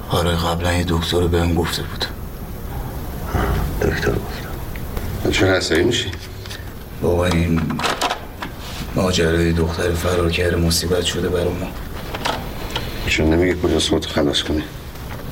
آره 0.09 0.31
قبلا 0.31 0.73
یه 0.73 0.85
دکتر 0.87 1.27
بهم 1.27 1.55
گفته 1.55 1.83
بود. 1.83 2.05
دکتر 3.81 4.11
گفتم. 4.11 5.31
چرا 5.31 5.53
عصبی 5.53 5.83
میشی؟ 5.83 6.11
بابا 7.01 7.25
این 7.25 7.61
ماجرای 8.95 9.53
دختر 9.53 9.91
فرار 9.91 10.31
کرده 10.31 10.55
مصیبت 10.55 11.03
شده 11.03 11.29
برای 11.29 11.49
ما. 11.49 11.67
چون 13.07 13.33
نمیگه 13.33 13.55
کجاست 13.55 13.89
خودت 13.89 14.05
خلاص 14.05 14.43
کنی 14.43 14.63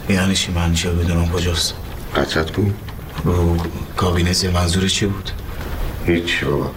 یعنی 0.10 0.36
چی؟ 0.36 0.52
من 0.52 0.74
چه 0.74 0.92
بدونم 0.92 1.30
کجاست؟ 1.30 1.74
قطعت 2.16 2.52
کن 2.52 2.74
رو 3.24 3.58
کابینت 3.98 4.46
منظور 4.46 4.88
چی 4.88 5.06
بود؟ 5.06 5.32
هیچ 6.06 6.44
بابا. 6.44 6.72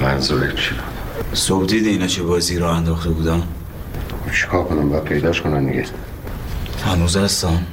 منظور 0.00 0.50
چی 0.50 0.70
بود؟ 0.74 1.36
صبح 1.36 1.66
دیدی 1.66 1.88
اینا 1.88 2.06
چه 2.06 2.22
بازی 2.22 2.58
رو 2.58 2.66
انداخته 2.66 3.10
بودن؟ 3.10 3.42
چیکار 4.40 4.64
کنم؟ 4.64 4.88
باید 4.88 5.04
پیداش 5.04 5.42
کنن 5.42 5.66
دیگه. 5.66 5.84
هنوز 6.84 7.16
هستن. 7.16 7.66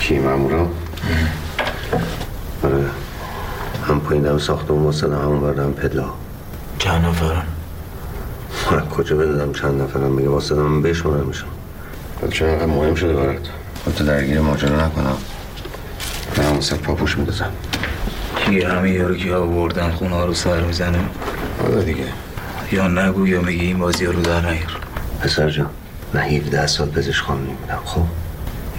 کی؟ 0.00 0.18
مامورا؟ 0.18 0.68
آره. 2.64 2.84
هم 3.88 4.00
پایین 4.00 4.22
دم 4.22 4.38
ساختمون 4.38 4.82
واسه 4.82 5.06
همون 5.06 5.40
بردم 5.40 5.72
پدلا 5.72 6.04
چند 6.78 7.04
نفرن؟ 7.04 7.42
کجا 8.96 9.16
بدادم 9.16 9.52
چند 9.52 9.82
نفرم 9.82 10.12
میگه 10.12 10.28
واسه 10.28 10.54
من 10.54 10.82
بشمارم 10.82 11.26
میشم. 11.26 11.46
ولی 12.22 12.32
چون 12.32 12.48
اینقدر 12.48 12.66
مهم 12.66 12.94
شده 12.94 13.12
برات؟ 13.12 13.48
خودتو 13.84 14.04
درگیر 14.04 14.40
ماجرا 14.40 14.86
نکنم. 14.86 15.16
من 16.38 16.44
هم 16.44 16.54
واسه 16.54 16.76
پاپوش 16.76 17.18
میدازم 17.18 17.50
کی 18.36 18.62
همه 18.62 18.90
یارو 18.90 19.16
که 19.16 19.34
آوردن 19.34 19.90
خونه 19.90 20.14
ها 20.14 20.24
رو 20.24 20.34
سر 20.34 20.60
می‌زنه؟ 20.60 20.98
حالا 21.62 21.82
دیگه. 21.82 22.04
یا 22.72 22.88
نگو 22.88 23.26
یا 23.26 23.40
میگی 23.40 23.66
این 23.66 23.78
بازی 23.78 24.06
رو 24.06 24.22
در 24.22 24.50
نگیر 24.50 24.78
پسر 25.20 25.50
جان 25.50 25.70
من 26.14 26.20
17 26.20 26.66
سال 26.66 26.88
پزشک 26.88 27.24
قانونی 27.24 27.54
بودم 27.54 27.80
خب؟ 27.84 28.02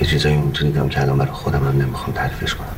یه 0.01 0.07
چیزایی 0.07 0.35
اون 0.35 0.51
تو 0.51 0.65
دیدم 0.65 0.89
که 0.89 1.01
الان 1.01 1.17
برای 1.17 1.31
خودم 1.31 1.59
هم 1.59 1.81
نمی‌خوام 1.81 2.15
تعریفش 2.15 2.55
کنم. 2.55 2.74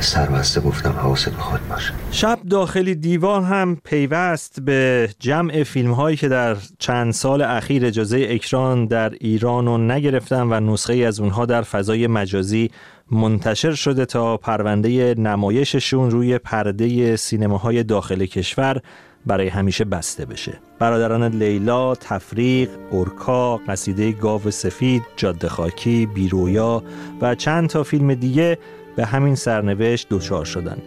سربسته 0.00 0.60
گفتم 0.60 0.90
حواست 0.90 1.28
به 1.28 1.36
خود 1.36 1.68
باشه. 1.68 1.92
شب 2.10 2.38
داخلی 2.50 2.94
دیوار 2.94 3.42
هم 3.42 3.76
پیوست 3.84 4.60
به 4.60 5.08
جمع 5.18 5.62
فیلم 5.62 5.92
هایی 5.92 6.16
که 6.16 6.28
در 6.28 6.56
چند 6.78 7.12
سال 7.12 7.42
اخیر 7.42 7.86
اجازه 7.86 8.26
اکران 8.30 8.86
در 8.86 9.10
ایران 9.10 9.66
رو 9.66 9.78
نگرفتن 9.78 10.42
و 10.42 10.72
نسخه 10.72 10.94
از 10.94 11.20
اونها 11.20 11.46
در 11.46 11.62
فضای 11.62 12.06
مجازی 12.06 12.70
منتشر 13.10 13.72
شده 13.72 14.06
تا 14.06 14.36
پرونده 14.36 15.14
نمایششون 15.18 16.10
روی 16.10 16.38
پرده 16.38 17.16
سینماهای 17.16 17.82
داخل 17.82 18.26
کشور 18.26 18.80
برای 19.26 19.48
همیشه 19.48 19.84
بسته 19.84 20.24
بشه. 20.24 20.52
برادران 20.78 21.24
لیلا، 21.24 21.94
تفریق، 21.94 22.68
اورکا، 22.90 23.56
قصیده 23.56 24.12
گاو 24.12 24.50
سفید، 24.50 25.02
جاده 25.16 25.48
خاکی، 25.48 26.06
بیرویا 26.06 26.82
و 27.20 27.34
چند 27.34 27.68
تا 27.68 27.82
فیلم 27.82 28.14
دیگه 28.14 28.58
به 28.96 29.06
همین 29.06 29.34
سرنوشت 29.34 30.06
دچار 30.10 30.44
شدن. 30.44 30.78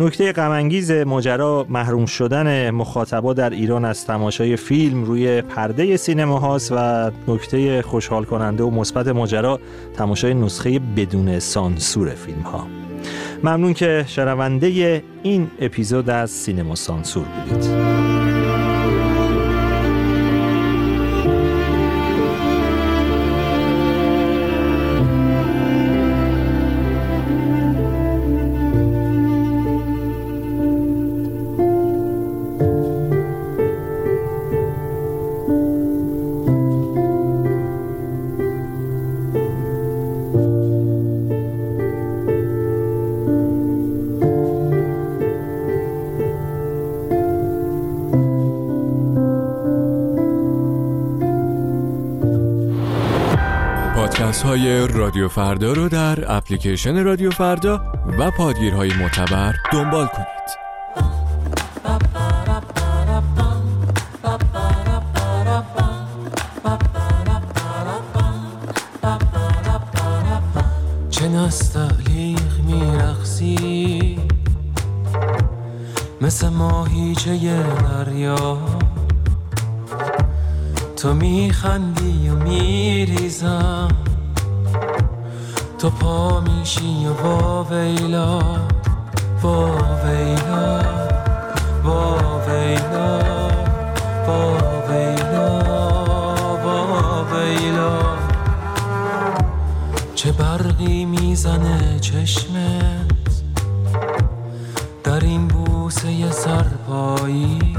نکته 0.00 0.32
غمانگیز 0.32 0.90
ماجرا 0.90 1.66
محروم 1.68 2.06
شدن 2.06 2.70
مخاطبا 2.70 3.32
در 3.34 3.50
ایران 3.50 3.84
از 3.84 4.06
تماشای 4.06 4.56
فیلم 4.56 5.04
روی 5.04 5.42
پرده 5.42 5.96
سینما 5.96 6.38
هاست 6.38 6.72
و 6.72 7.10
نکته 7.28 7.82
خوشحال 7.82 8.24
کننده 8.24 8.64
و 8.64 8.70
مثبت 8.70 9.08
ماجرا 9.08 9.60
تماشای 9.96 10.34
نسخه 10.34 10.78
بدون 10.78 11.38
سانسور 11.38 12.08
فیلم 12.08 12.40
ها 12.40 12.66
ممنون 13.42 13.74
که 13.74 14.04
شنونده 14.08 15.02
این 15.22 15.50
اپیزود 15.60 16.10
از 16.10 16.30
سینما 16.30 16.74
سانسور 16.74 17.24
بودید. 17.24 18.27
رادیو 55.08 55.28
فردا 55.28 55.72
رو 55.72 55.88
در 55.88 56.36
اپلیکیشن 56.36 57.04
رادیو 57.04 57.30
فردا 57.30 57.92
و 58.18 58.30
پادگیرهای 58.30 58.92
معتبر 58.92 59.54
دنبال 59.72 60.06
کنید. 60.06 60.28
چه 71.10 71.28
نستعلیق 71.28 72.60
میرخسی 72.66 74.18
مثل 76.20 76.48
ماهیچه 76.48 77.62
دریا؟ 77.82 78.58
تو 80.96 81.14
میخندی 81.14 82.28
و 82.28 82.34
میریزم. 82.34 84.07
تو 85.78 85.90
پا 85.90 86.40
میشی 86.40 87.06
و 87.06 87.12
وا 87.12 87.64
ویلا 87.70 88.38
وا 89.42 89.70
ویلا 90.04 90.82
وا 91.84 92.18
ویلا 92.46 93.18
وا 94.26 94.56
ویلا 94.88 95.48
وا 96.64 97.24
ویلا. 97.32 97.98
چه 100.14 100.32
برقی 100.32 101.04
می‌زنه 101.04 101.98
چشمت؟ 102.00 103.42
در 105.04 105.20
این 105.20 105.48
بوسه 105.48 106.30
سرپایی. 106.30 107.76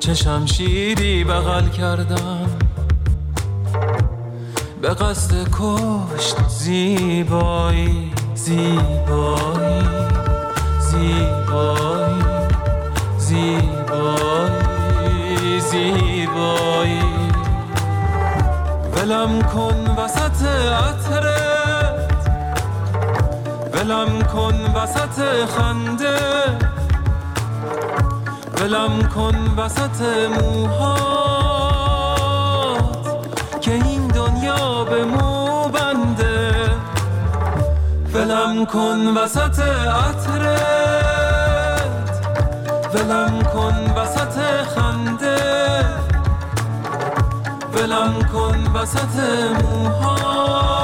چه 0.00 0.14
شمشیری 0.14 1.24
بغل 1.24 1.68
کردم؟ 1.68 2.37
به 4.88 4.94
قصد 4.94 5.34
کشت 5.52 6.48
زیبایی 6.48 8.12
زیبایی 8.34 9.82
زیبایی 10.80 12.22
زیبایی 13.18 14.50
زیبایی. 15.60 17.02
ولم 18.96 19.42
کن 19.42 19.94
وسط 19.98 20.42
عطرت. 20.72 22.28
ولم 23.74 24.22
کن 24.22 24.56
وسط 24.74 25.46
خنده. 25.46 26.18
ولم 28.60 29.08
کن 29.14 29.36
وسط 29.56 30.00
موهات. 30.40 31.28
که 33.60 33.70
به 34.84 35.04
مو 35.04 35.68
بنده. 35.68 36.70
ولم 38.14 38.66
کن 38.66 39.16
وسط 39.16 39.60
عطرت. 39.88 40.98
ولم 42.94 43.42
کن 43.42 43.76
وسط 43.96 44.36
خنده. 44.74 45.84
ولم 47.74 48.14
کن 48.32 48.80
وسط 48.80 49.16
موهات. 49.62 50.77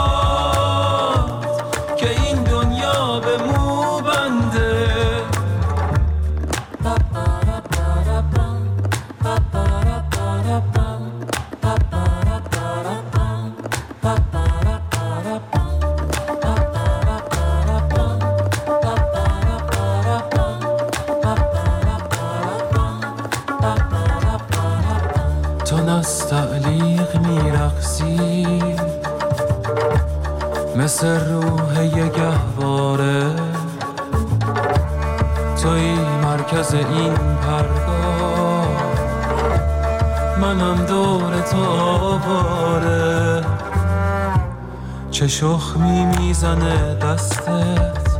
چه 45.44 45.50
شخمی 45.50 46.04
می‌زنه 46.04 46.94
دستت. 46.94 48.18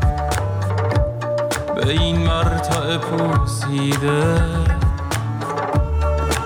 به 1.75 1.91
این 1.91 2.17
مرتع 2.17 2.97
پوسیده. 2.97 4.37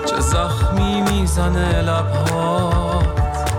چه 0.05 0.19
زخمی 0.19 1.01
می‌زنه 1.01 1.81
لبهات. 1.81 3.49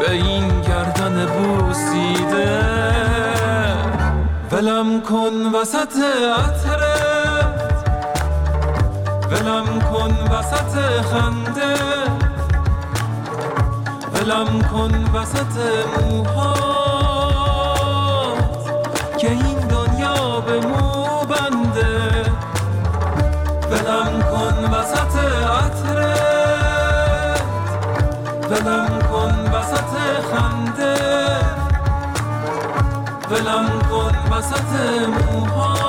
به 0.00 0.12
این 0.12 0.60
گردن 0.60 1.26
بوسیده. 1.26 2.60
ولم 4.52 5.00
کن 5.00 5.56
وسط 5.60 5.96
عطرت 6.38 7.88
ولم 9.30 9.80
کن 9.80 10.36
وسط 10.36 11.02
خنده. 11.10 11.37
ولم 14.28 14.62
کن 14.72 14.94
وسط 15.14 15.56
موهات 16.00 17.48
که 19.18 19.30
این 19.30 19.58
دنیا 19.58 20.40
به 20.40 20.60
مو 20.60 21.24
بنده. 21.24 22.32
ولم 23.70 24.22
کن 24.22 24.56
وسط 24.74 25.14
عطرت 25.56 27.42
ولم 28.50 28.88
کن 29.12 29.34
وسط 29.54 29.92
خنده. 30.32 30.96
ولم 33.30 33.66
کن 33.90 34.14
وسط 34.32 34.72
موهات. 35.08 35.87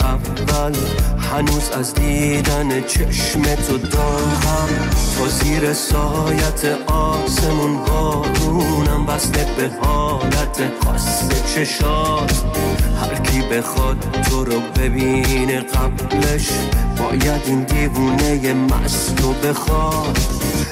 اول 0.00 0.74
هنوز 1.18 1.70
از 1.70 1.94
دیدن 1.94 2.82
چشم 2.82 3.42
تو 3.42 3.78
دارم. 3.78 4.68
تو 5.16 5.28
زیر 5.28 5.72
سایت 5.72 6.64
آسمون 6.86 7.84
بارونم 7.84 9.06
بسته 9.06 9.46
به 9.56 9.70
حالت 9.82 10.62
خاص 10.84 11.28
چشات. 11.54 12.44
هر 13.00 13.14
کی 13.14 13.42
بخواد 13.42 13.96
تو 14.30 14.44
رو 14.44 14.60
ببینه 14.60 15.60
قبلش 15.60 16.48
باید 16.98 17.42
این 17.44 17.62
دیوونه 17.62 18.54
مست 18.54 19.20
رو 19.22 19.32
بخواد. 19.32 20.18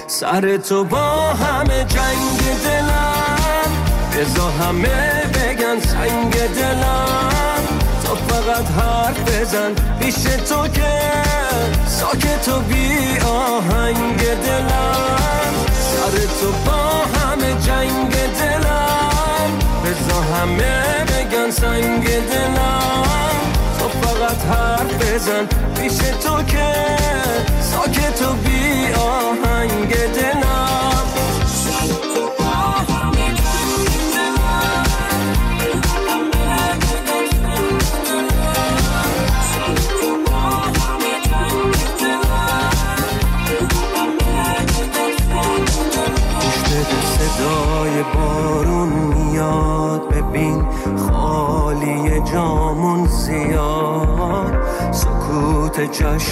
سر 0.07 0.57
تو 0.57 0.85
با 0.85 1.35
همه 1.35 1.85
جنگ 1.85 2.38
دلم 2.64 3.72
بزا 4.16 4.50
همه 4.50 5.22
بگن 5.35 5.81
سنگ 5.81 6.33
دلم. 6.33 7.38
فقط 8.38 8.70
حرف 8.70 9.20
بزن. 9.20 9.74
پیش 10.01 10.14
تو 10.14 10.68
که 10.68 11.01
ساکت 11.87 12.48
و 12.48 12.61
بی 12.61 13.18
آهنگ 13.27 14.18
دلم. 14.18 15.55
سر 15.72 16.18
تو 16.40 16.53
با 16.66 17.05
همه 17.18 17.55
جنگ 17.66 18.11
دلم. 18.11 19.51
بزا 19.85 20.20
همه 20.20 21.05
بگن 21.05 21.51
سنگ 21.51 22.05
دلم. 22.05 23.03
تو 23.79 23.88
فقط 23.88 24.57
حرف 24.57 25.14
بزن. 25.14 25.46
پیش 25.77 25.96
تو 25.96 26.42
که 26.42 26.74
ساکت 27.61 28.22
و 28.22 28.33
بی 28.33 28.92
آهنگ 28.92 29.94
دلم. 30.14 30.97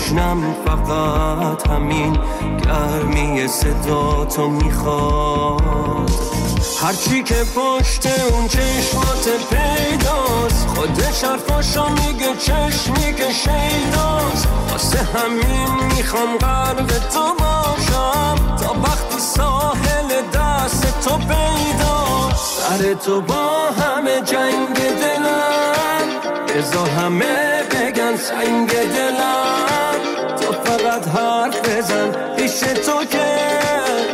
جشنم 0.07 0.55
فقط 0.67 1.71
همین 1.71 2.19
گرمی 2.65 3.49
صدا 3.49 4.25
تو 4.25 4.49
می‌خواد. 4.49 6.11
هرچی 6.83 7.23
که 7.23 7.35
پشت 7.35 8.07
اون 8.33 8.49
چشمات 8.49 9.29
پیداست 9.51 10.67
خودش 10.67 11.25
حرفاشو 11.25 11.89
میگه 11.89 12.37
چشمی 12.39 13.15
که 13.15 13.33
شیداست. 13.33 14.49
واسه 14.71 14.99
همین 14.99 15.95
می‌خوام 15.97 16.37
غرق 16.41 16.87
تو 16.87 17.35
باشم 17.39 18.57
تا 18.57 18.75
وقتی 18.83 19.19
ساحل 19.19 20.23
دست 20.35 21.01
تو 21.05 21.17
پیداست 21.17 22.61
سر 22.61 22.95
تو 22.95 23.21
با 23.21 23.71
همه 23.71 24.21
جنگ 24.21 24.77
دلم 24.77 26.09
بزا 26.49 26.85
همه 26.85 27.63
بگن 27.71 28.17
سنگ 28.17 28.69
دلم. 28.69 29.96
فقط 30.97 31.09
حرف 31.09 31.61
بزن. 31.61 32.37
پیش 32.37 32.61
تو 32.61 33.05
که 33.05 33.27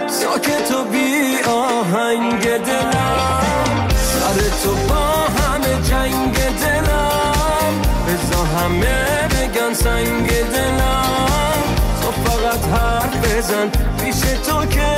ساکت 0.09 0.71
و 0.73 0.85
بی 0.85 1.38
آهنگ 1.49 2.42
دلم. 2.42 3.88
سر 3.90 4.40
تو 4.62 4.75
با 4.88 5.05
همه 5.42 5.83
جنگ 5.88 6.35
دلم. 6.35 7.75
بزا 8.07 8.45
همه 8.45 9.29
بگن 9.29 9.75
سنگ 9.75 10.29
دلم. 10.29 11.62
تو 12.03 12.31
فقط 12.31 12.81
حرف 12.81 13.16
بزن. 13.16 13.68
پیش 14.05 14.21
تو 14.21 14.66
که 14.66 14.97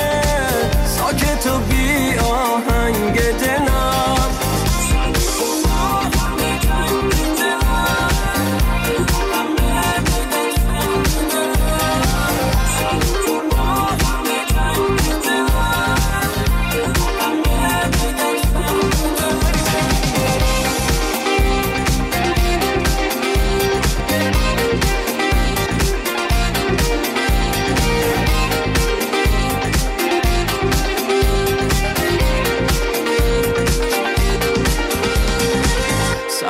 ساکت 0.98 1.46
و 1.46 1.58
بی 1.58 2.18
آهنگ 2.18 3.20
دلم. 3.38 4.30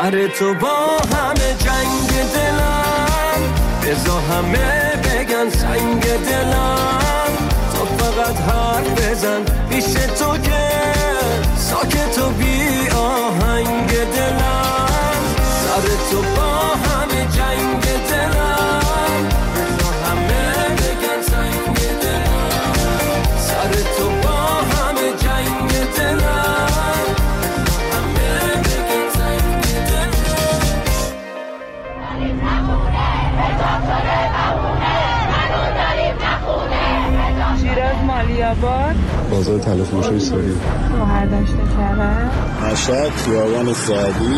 سر 0.05 0.29
تو 0.29 0.55
با 0.55 0.99
همه 1.17 1.55
جنگ 1.59 2.11
دلم. 2.35 3.41
بزا 3.83 4.21
همه 4.21 4.93
بگن 4.97 5.51
سنگ 5.51 6.03
دلم. 6.03 7.37
تو 7.73 7.85
فقط 7.85 8.37
حرف 8.37 9.11
بزن 9.11 9.41
پیش 9.71 9.85
تو 10.19 10.39
که. 10.39 10.69
ساکت 11.57 12.19
و 12.19 12.29
بی 12.31 12.89
آهنگ 12.91 13.89
دلم. 13.89 15.23
سر 15.65 15.89
تو 16.11 16.23
با 16.23 16.54
بازار 39.35 39.59
تلف 39.59 39.87
فروشی 39.89 40.21
سوری 40.21 40.55
گوهر 40.99 41.27
داشته 41.27 41.57
کرد 41.57 42.33
مشهد 42.73 43.11
خیابان 43.11 43.75
سعدی. 43.75 44.35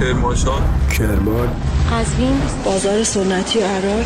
کرمانشاه. 0.00 0.60
کرمان. 0.98 1.48
قزوین. 1.92 2.40
بازار 2.64 3.04
سنتی 3.04 3.60
عراق. 3.60 4.04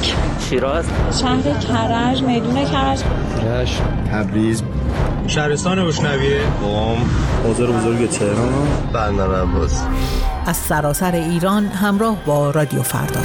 شیراز. 0.48 0.84
شهر 1.20 1.42
کرج 1.42 2.22
میدون 2.22 2.64
کرج. 2.64 3.00
رشت 3.46 3.82
تبریز. 4.12 4.62
شهرستان 5.26 5.78
روشنویه 5.78 6.40
قم 6.62 6.96
بازار 7.44 7.70
بزرگ 7.72 8.10
تهران. 8.10 8.68
بندر 8.92 9.42
عباس. 9.42 9.82
از 10.46 10.56
سراسر 10.56 11.14
ایران 11.14 11.66
همراه 11.66 12.16
با 12.26 12.50
رادیو 12.50 12.82
فردا. 12.82 13.20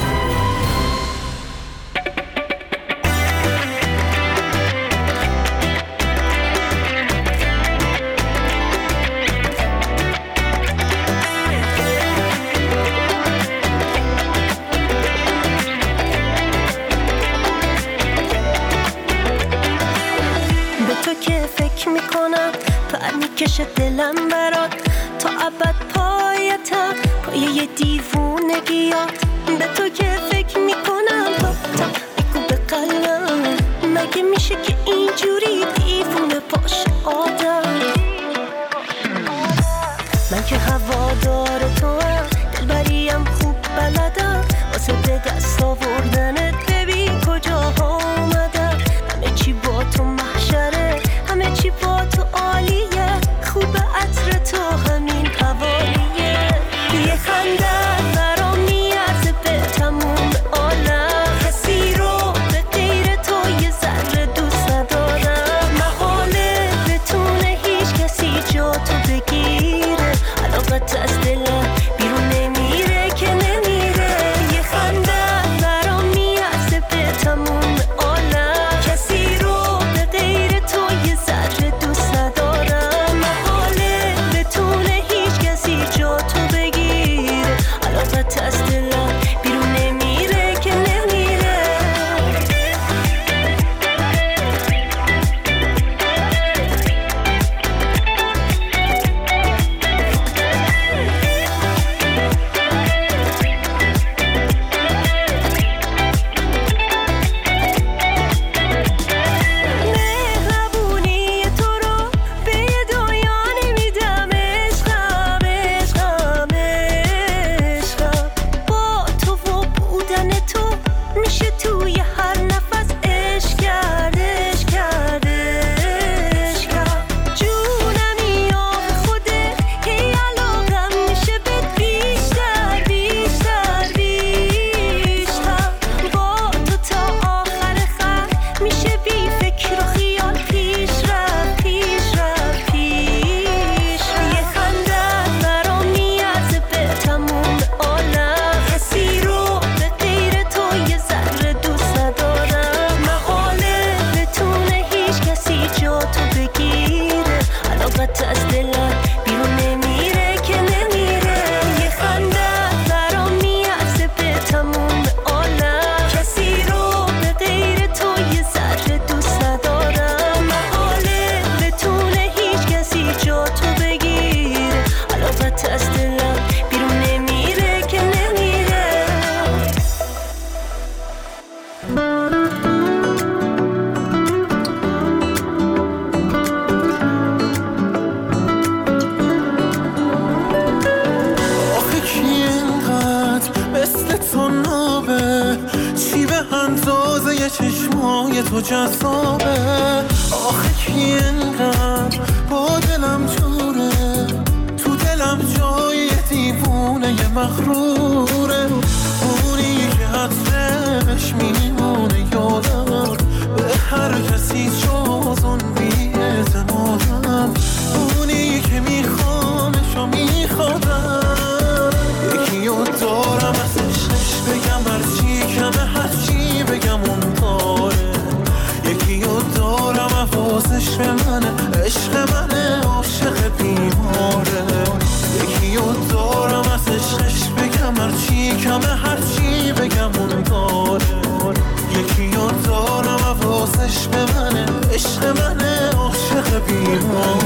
عشق 243.86 244.16
منه 244.16 244.66
عشق 244.94 245.26
منه 245.26 245.90
عاشق 245.98 246.66
بیمار 246.68 247.45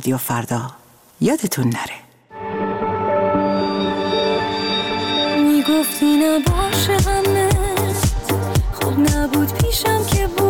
رادیو 0.00 0.16
فردا. 0.16 0.70
یادتون 1.20 1.66
نره. 1.66 2.00
می‌گفتی 5.36 6.16
نباشه 6.16 7.10
همه 7.10 7.48
خوب 8.72 8.98
نبود 8.98 9.52
پیشم 9.52 10.04
که 10.04 10.26
بود. 10.26 10.49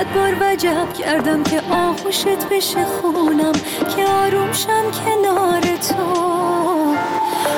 صد 0.00 0.14
بار 0.14 0.34
وجب 0.40 0.92
کردم 0.92 1.42
که 1.42 1.60
آغوشت 1.70 2.48
بشه 2.50 2.84
خونم 2.84 3.52
که 3.96 4.06
آروم 4.06 4.52
شم 4.52 4.84
کنار 5.04 5.60
تو. 5.60 6.94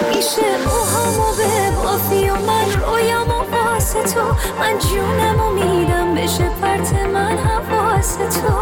میشه 0.09 0.47
اوهامو 0.65 1.37
به 1.37 1.71
بافی 1.83 2.31
و 2.31 2.35
من 2.35 2.73
رویام 2.73 3.29
و 3.29 3.57
واسه 3.57 4.03
تو. 4.03 4.21
من 4.61 4.79
جونم 4.79 5.41
و 5.41 5.51
میدم 5.51 6.15
بشه 6.15 6.49
پرت 6.63 6.95
من 6.95 7.39
حواس 7.39 8.15
تو. 8.15 8.55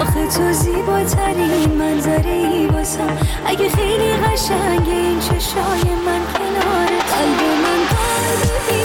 آخه 0.00 0.26
تو 0.26 0.52
زیباترین 0.52 1.72
منظره 1.78 2.30
ای 2.30 2.66
واسم 2.66 3.18
اگه 3.46 3.68
خیلی 3.68 4.12
قشنگه 4.12 4.92
این 4.92 5.20
چشای 5.20 5.94
من 6.06 6.20
کنار 6.34 6.88
قلب 6.88 7.40
من 7.62 7.80
قلب 7.88 8.68
بی 8.68 8.84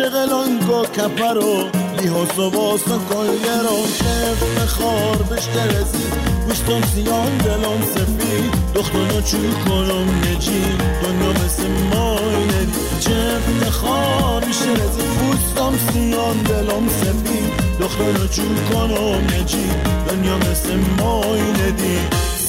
عاشق 0.00 0.14
لنگو 0.14 0.84
کپر 0.84 1.34
رو 1.34 1.68
لیهاس 1.98 2.38
و 2.38 2.50
باس 2.50 2.88
و 2.88 2.98
کلگه 3.14 3.58
رو 3.62 3.86
چه 3.98 4.30
افتخار 4.30 5.16
به 5.16 5.40
شرزی 5.40 6.04
گوشتم 6.46 6.82
سیان 6.94 7.38
دلم 7.38 7.82
سفید. 7.94 8.74
دختانو 8.74 9.20
چو 9.20 9.38
کنم 9.68 10.08
نجی 10.20 10.62
دنیا 11.02 11.32
مثل 11.32 11.66
ماینه 11.66 12.66
چه 13.00 13.12
افتخار 13.36 14.40
به 14.40 14.52
شرزی 14.52 15.02
پوستم 15.02 15.92
سیان 15.92 16.42
دلم 16.42 16.88
سفید. 16.88 17.78
دختانو 17.80 18.26
چو 18.28 18.42
کنم 18.72 19.40
نجی 19.40 19.70
دنیا 20.08 20.36
مثل 20.38 20.76
ماینه 20.98 21.70
دی 21.70 21.98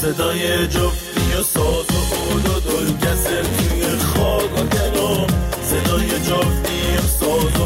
صدای 0.01 0.67
جفتی 0.67 1.33
و 1.39 1.43
ساز 1.43 1.85
و 1.91 2.31
عود 2.31 2.49
و 2.49 2.59
دل 2.59 3.07
کسر 3.07 3.41
توی 3.41 3.97
خاک 3.97 4.57
و 4.57 5.27
صدای 5.63 6.09
جفتی 6.09 6.80
ساز 7.21 7.43
و 7.43 7.63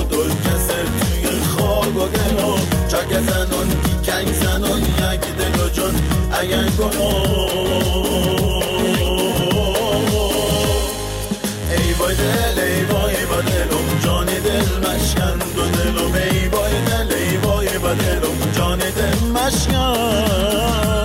و 0.00 0.04
دل 0.04 0.30
کسر 0.44 0.84
توی 1.00 1.40
خاک 1.40 1.96
و 1.96 2.06
گلم 2.06 2.60
چک 2.88 3.12
زنان 3.12 3.68
کنگ 4.06 4.32
زنان 4.32 4.82
یک 4.82 5.20
دل 5.38 5.60
و 5.60 5.68
جان. 5.68 5.94
اگر 6.32 6.64
ای 11.70 11.92
وای 11.98 12.14
دل 12.14 12.60
ای 12.60 12.84
وای 12.84 13.26
با 13.26 13.40
دلم. 13.40 14.00
جان 14.04 14.26
دل 14.26 14.88
مشکن 14.88 15.38
دو 15.54 15.64
دلم. 15.68 16.14
ای 16.14 16.48
وای 16.48 16.72
دل 16.86 17.14
ای 17.14 17.36
وای 17.36 17.78
با 17.78 17.94
دلم. 17.94 18.52
جان 18.56 18.78
دل 18.78 19.18
مشکن. 19.18 20.97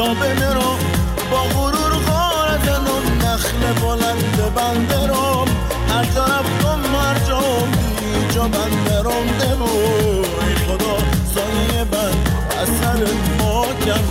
تا 0.00 0.14
بمیرم 0.14 0.78
با 1.30 1.42
غرور 1.42 1.92
غارتن 2.08 2.84
و 2.86 3.24
نخل 3.24 3.72
بلند 3.82 4.54
بنده 4.54 5.06
رام 5.06 5.48
هر 5.88 6.04
طرف 6.04 6.62
کن 6.62 6.80
هر 6.96 7.18
جا 8.34 8.42
بنده 8.42 9.02
رام 9.02 9.26
ای 10.46 10.54
خدا 10.54 10.96
سایه 11.34 11.84
بند 11.84 12.28
اثر 12.62 13.06
ما 13.38 13.64
کم 13.64 14.04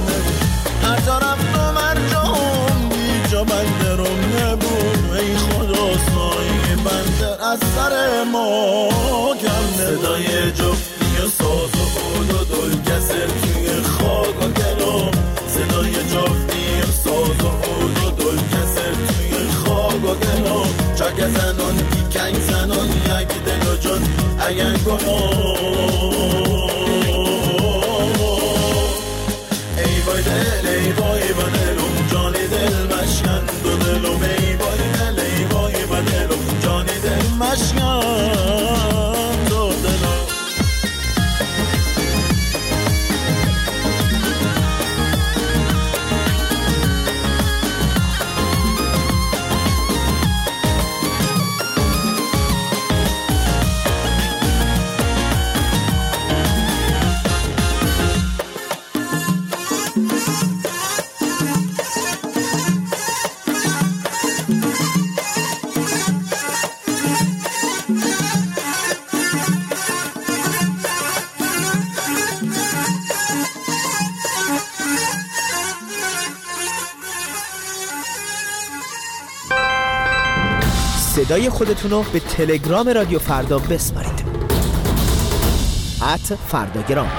هر 0.83 0.99
طرف 0.99 1.55
هر 1.77 1.97
جا 3.31 3.43
بنده 3.43 3.95
رام 3.95 4.19
نبود. 4.37 5.17
ای 5.19 5.35
خدا 5.37 5.97
سایه 6.13 6.75
بنده 6.75 7.45
از 7.45 7.59
سر 7.75 8.23
ما 8.23 8.89
نبود 9.41 9.77
صدای 9.77 10.48
چک 20.99 21.19
زنان 21.27 21.77
کی 21.77 22.19
کنگ 22.19 22.39
زنان 22.39 22.87
یک 22.89 23.31
دل 23.45 23.67
و 23.67 23.75
جان. 23.77 24.01
اگر 24.39 24.65
ای 24.65 24.75
وای 30.05 30.21
دل 30.21 30.67
ای 30.67 30.91
وای 30.91 31.33
با 31.33 31.43
دلم 31.43 32.07
جان 32.11 32.31
دل 32.31 32.95
مشکن. 32.95 33.43
دو 33.63 33.77
دلم 33.77 34.21
ای 34.21 34.55
وای 34.55 34.79
دل 34.93 35.19
ای 35.19 35.43
وای 35.43 35.85
با 35.85 35.99
دلم 35.99 36.39
خودتون 81.49 81.91
رو 81.91 82.03
به 82.13 82.19
تلگرام 82.19 82.89
رادیو 82.89 83.19
فردا 83.19 83.59
بسپارید. 83.59 84.25
ات 86.13 86.37
فرداگرام. 86.47 87.11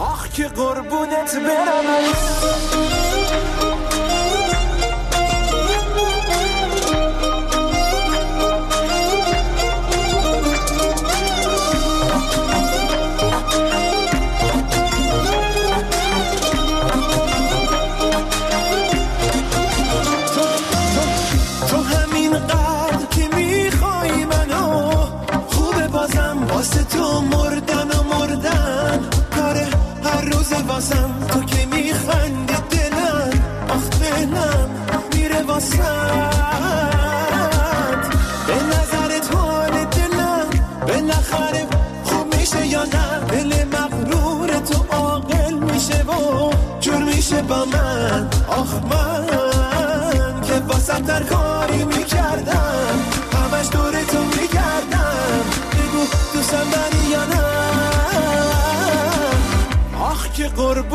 آخ 0.00 0.28
که 0.28 0.48
قربونت 0.48 1.34
برم. 1.36 1.84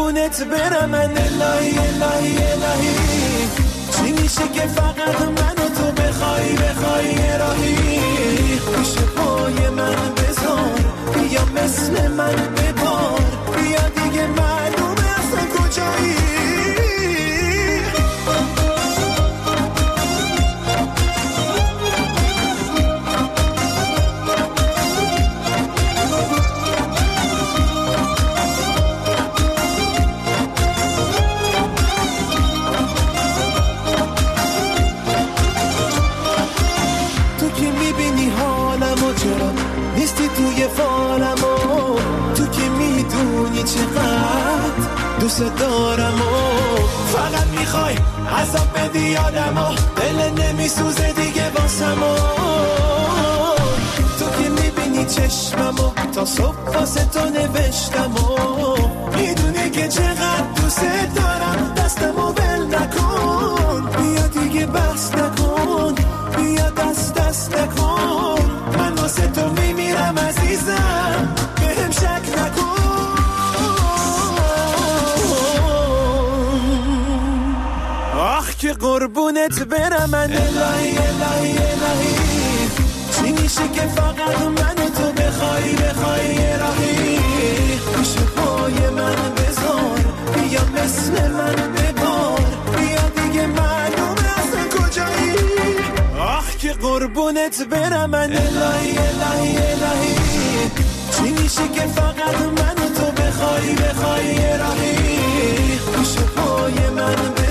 قربونت 0.10 0.44
برم 0.44 0.90
من 0.90 1.18
الهی 1.18 1.78
الهی. 1.78 2.38
الهی 2.38 2.96
چی 3.92 4.12
میشه 4.12 4.48
که 4.54 4.62
فقط 4.62 5.22
من 5.22 5.66
و 5.66 5.70
تو 5.70 6.02
بخوای 6.02 6.54
بخوای 6.54 7.38
راهی 7.40 8.00
پیش 8.60 8.94
پای 8.96 9.70
من 9.70 9.96
بذار 10.16 10.80
بیا 11.14 11.46
مثل 11.46 12.08
من 12.08 12.36
ببار 12.36 13.22
بیا 13.56 14.04
دیگه 14.04 14.28
معلومه 14.28 15.10
اصلا 15.20 15.46
کجایی؟ 15.58 16.39
دوست 45.40 45.56
دارم 45.56 46.22
و 46.22 46.78
فقط 47.08 47.48
می‌خوای 47.48 47.96
عذاب 48.42 48.68
بدی 48.76 49.16
آدم 49.18 49.58
و 49.58 49.76
دل 49.96 50.44
نمیسوزه 50.44 51.14
دیگه 51.14 51.50
واسم 51.50 52.04
و 52.04 52.16
تو 54.20 54.44
که 54.44 54.50
می‌بینی 54.50 55.06
چشمم 55.06 55.76
و 55.80 56.12
تا 56.12 56.26
صبح 56.26 56.58
واسه 56.76 57.06
تو 57.06 57.20
نوشتم 57.20 58.16
و 58.16 58.38
می‌دونی 59.18 59.70
که 59.70 59.88
چقدر 59.88 60.44
دوست 60.56 60.82
دارم. 61.16 61.29
قربونت 79.50 79.64
برم 79.64 80.10
من 80.10 80.32
الهی 80.32 80.98
الهی 80.98 81.58
الهی. 81.58 82.16
چی 83.16 83.32
میشه 83.32 83.68
که 83.74 83.82
فقط 83.82 84.42
من 84.42 84.76
تو 84.76 85.12
بخوای 85.12 85.74
بخوای 85.76 86.58
راهی 86.60 87.20
پیش 87.96 88.14
پای 88.36 88.90
من 88.90 89.16
بذار 89.36 90.00
بیا 90.34 90.62
مثل 90.76 91.32
من 91.32 91.56
ببار 91.56 92.42
بیا 92.78 93.24
دیگه 93.24 93.48
معلومه 93.48 94.30
اصلا 94.38 94.64
کجایی. 94.78 95.34
آخ 96.20 96.56
که 96.56 96.74
قربونت 96.74 97.68
برم 97.70 98.10
من 98.10 98.34
الهی 98.34 98.98
الهی 98.98 99.58
الهی. 99.58 100.16
چی 101.18 101.44
میشه 101.44 101.68
که 101.76 101.82
فقط 101.82 102.42
من 102.42 102.76
تو 102.76 103.22
بخوای 103.22 103.76
بخوای 103.76 104.58
راهی 104.58 104.98
پیش 105.98 106.16
پای 106.16 106.90
من 106.90 107.16
بذار 107.16 107.49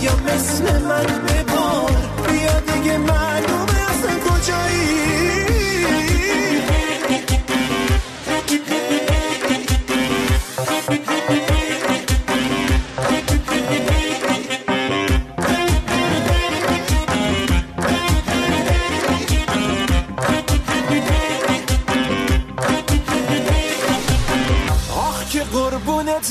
بیا 0.00 0.16
مثل 0.16 0.82
من 0.82 1.04
ببار 1.04 1.90
بیا 2.28 2.60
دیگه 2.60 2.98
معلومه 2.98 3.90
اصلا 3.90 4.20
کجایی؟ 4.24 5.00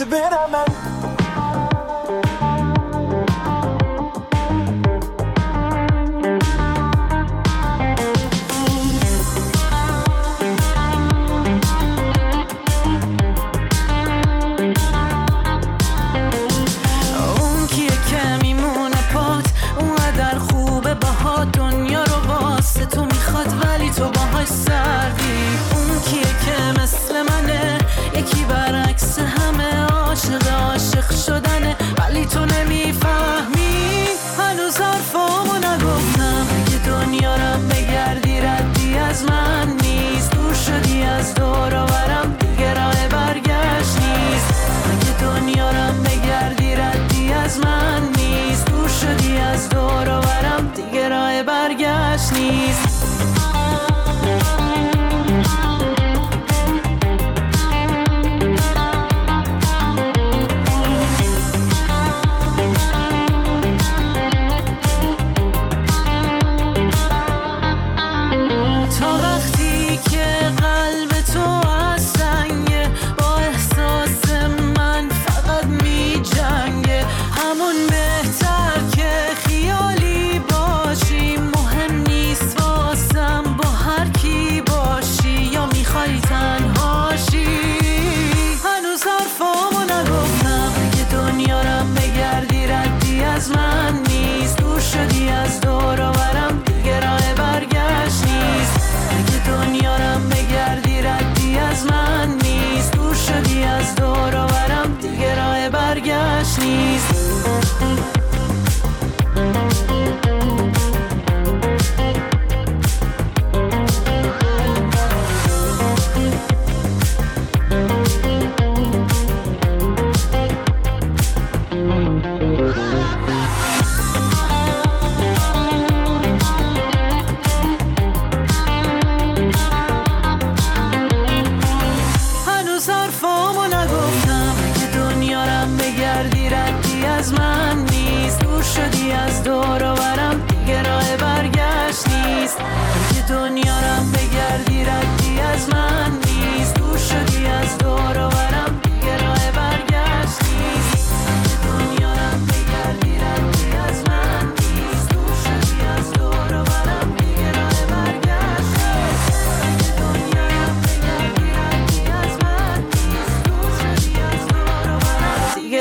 برم 0.05 0.68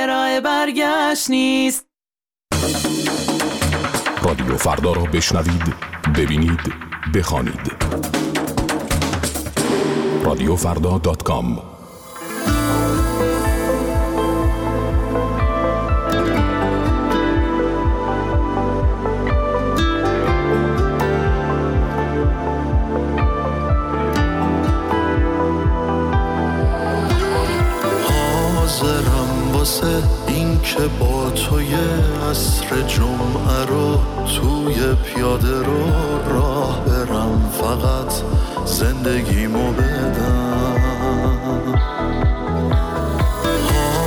راه 0.09 0.41
برگشت 0.41 1.31
نیست. 1.31 1.87
رادیو 4.23 4.57
فردا 4.57 4.93
را 4.93 5.03
بشنوید 5.03 5.75
ببینید 6.17 6.61
بخوانید. 7.15 7.73
رادیو 10.25 10.57
فردا 10.57 10.99
دات 10.99 11.23
کام. 11.23 11.78
واسه 29.69 30.03
این 30.27 30.61
که 30.61 30.81
با 31.01 31.31
توی 31.31 31.75
عصر 32.31 32.83
جمعه 32.87 33.64
رو 33.69 33.99
توی 34.27 34.95
پیاده 34.95 35.62
رو 35.62 35.87
راه 36.29 36.85
برم 36.85 37.51
فقط 37.61 38.12
زندگیمو 38.66 39.73
بدم. 39.73 40.75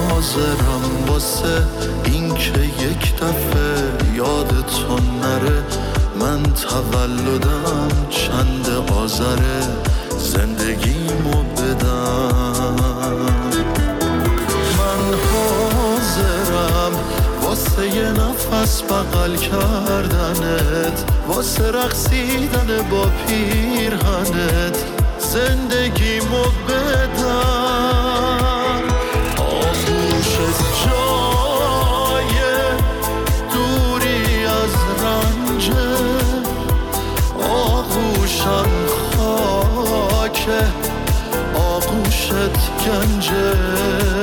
حاضرم 0.09 1.05
واسه 1.07 1.63
این 2.05 2.33
که 2.33 2.59
یک 2.59 3.15
دفعه 3.15 4.15
یادتون 4.15 5.19
نره. 5.21 5.63
من 6.19 6.43
تولدم 6.43 7.87
چند 8.09 8.69
آذره 8.91 9.61
زندگیمو 10.17 11.43
بدم. 11.43 12.50
واسه 17.71 17.95
یه 17.95 18.11
نفس 18.11 18.81
بغل 18.83 19.35
کردنت 19.35 21.03
واسه 21.27 21.71
رقصیدن 21.71 22.67
با 22.91 23.07
پیرهنت. 23.27 24.77
زندگیمو 25.19 26.43
بدم 26.67 27.21
آغوشت 29.37 30.59
جای 30.85 32.37
دوری 33.53 34.45
از 34.45 34.75
رنجه 35.03 35.97
آغوشم 37.49 38.69
خاکه 39.17 40.61
آغوشت 41.55 42.53
گنجه. 42.85 44.20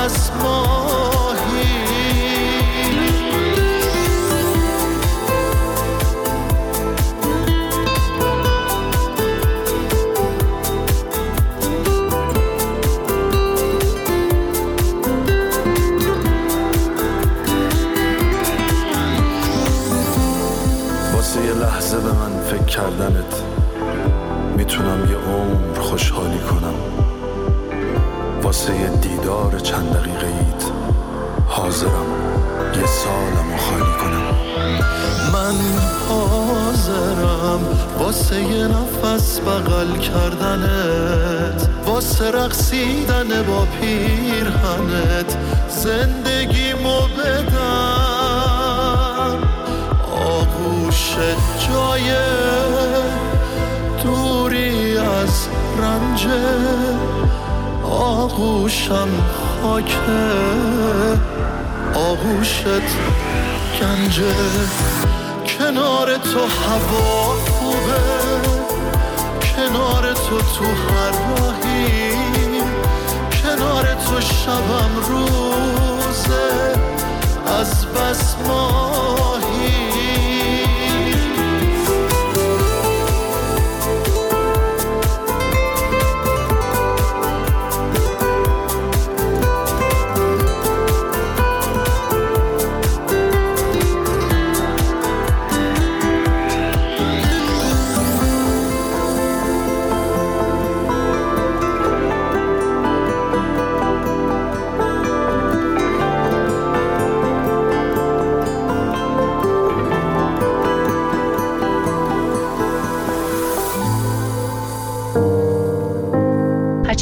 از 0.00 0.30
بس 0.30 0.79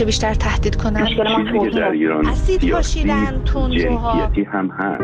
بیشتر 0.09 0.35
تهدید 0.35 0.77
کنن 0.77 1.05
در 1.75 1.91
ایران 1.91 2.27
اسید 2.27 2.71
پاشیدن 2.71 3.45
تندروها 3.45 4.31
هم 4.53 4.71
هست. 4.71 5.03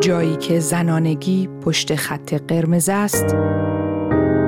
جایی 0.00 0.36
که 0.36 0.58
زنانگی 0.58 1.48
پشت 1.64 1.94
خط 1.94 2.34
قرمز 2.34 2.88
است. 2.88 3.36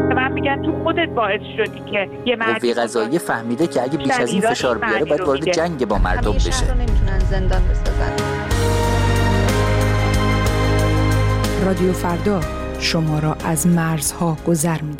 به 0.08 0.14
من 0.14 0.32
میگن 0.32 0.62
تو 0.62 0.82
خودت 0.82 1.08
باعث 1.08 1.40
شدی 1.56 1.90
که 1.90 2.08
یه 2.26 2.36
مرد 2.36 2.60
قوه 2.60 2.74
قضاییه 2.74 3.18
فهمیده 3.18 3.66
که 3.66 3.82
اگه 3.82 3.98
بیش 3.98 4.10
از 4.10 4.32
این 4.32 4.40
فشار 4.40 4.78
بیاره 4.78 5.04
باید 5.04 5.20
وارد. 5.20 5.50
جنگ 5.50 5.86
با 5.88 5.98
مردم 5.98 6.32
بشه. 6.32 6.74
نمی‌تونن 6.74 7.18
زندان 7.30 7.62
بسازن. 7.70 8.12
رادیو 11.66 11.92
فردا 11.92 12.40
شما 12.80 13.18
را 13.18 13.36
از 13.44 13.66
مرزها 13.66 14.36
گذر 14.46 14.82
می 14.82 14.96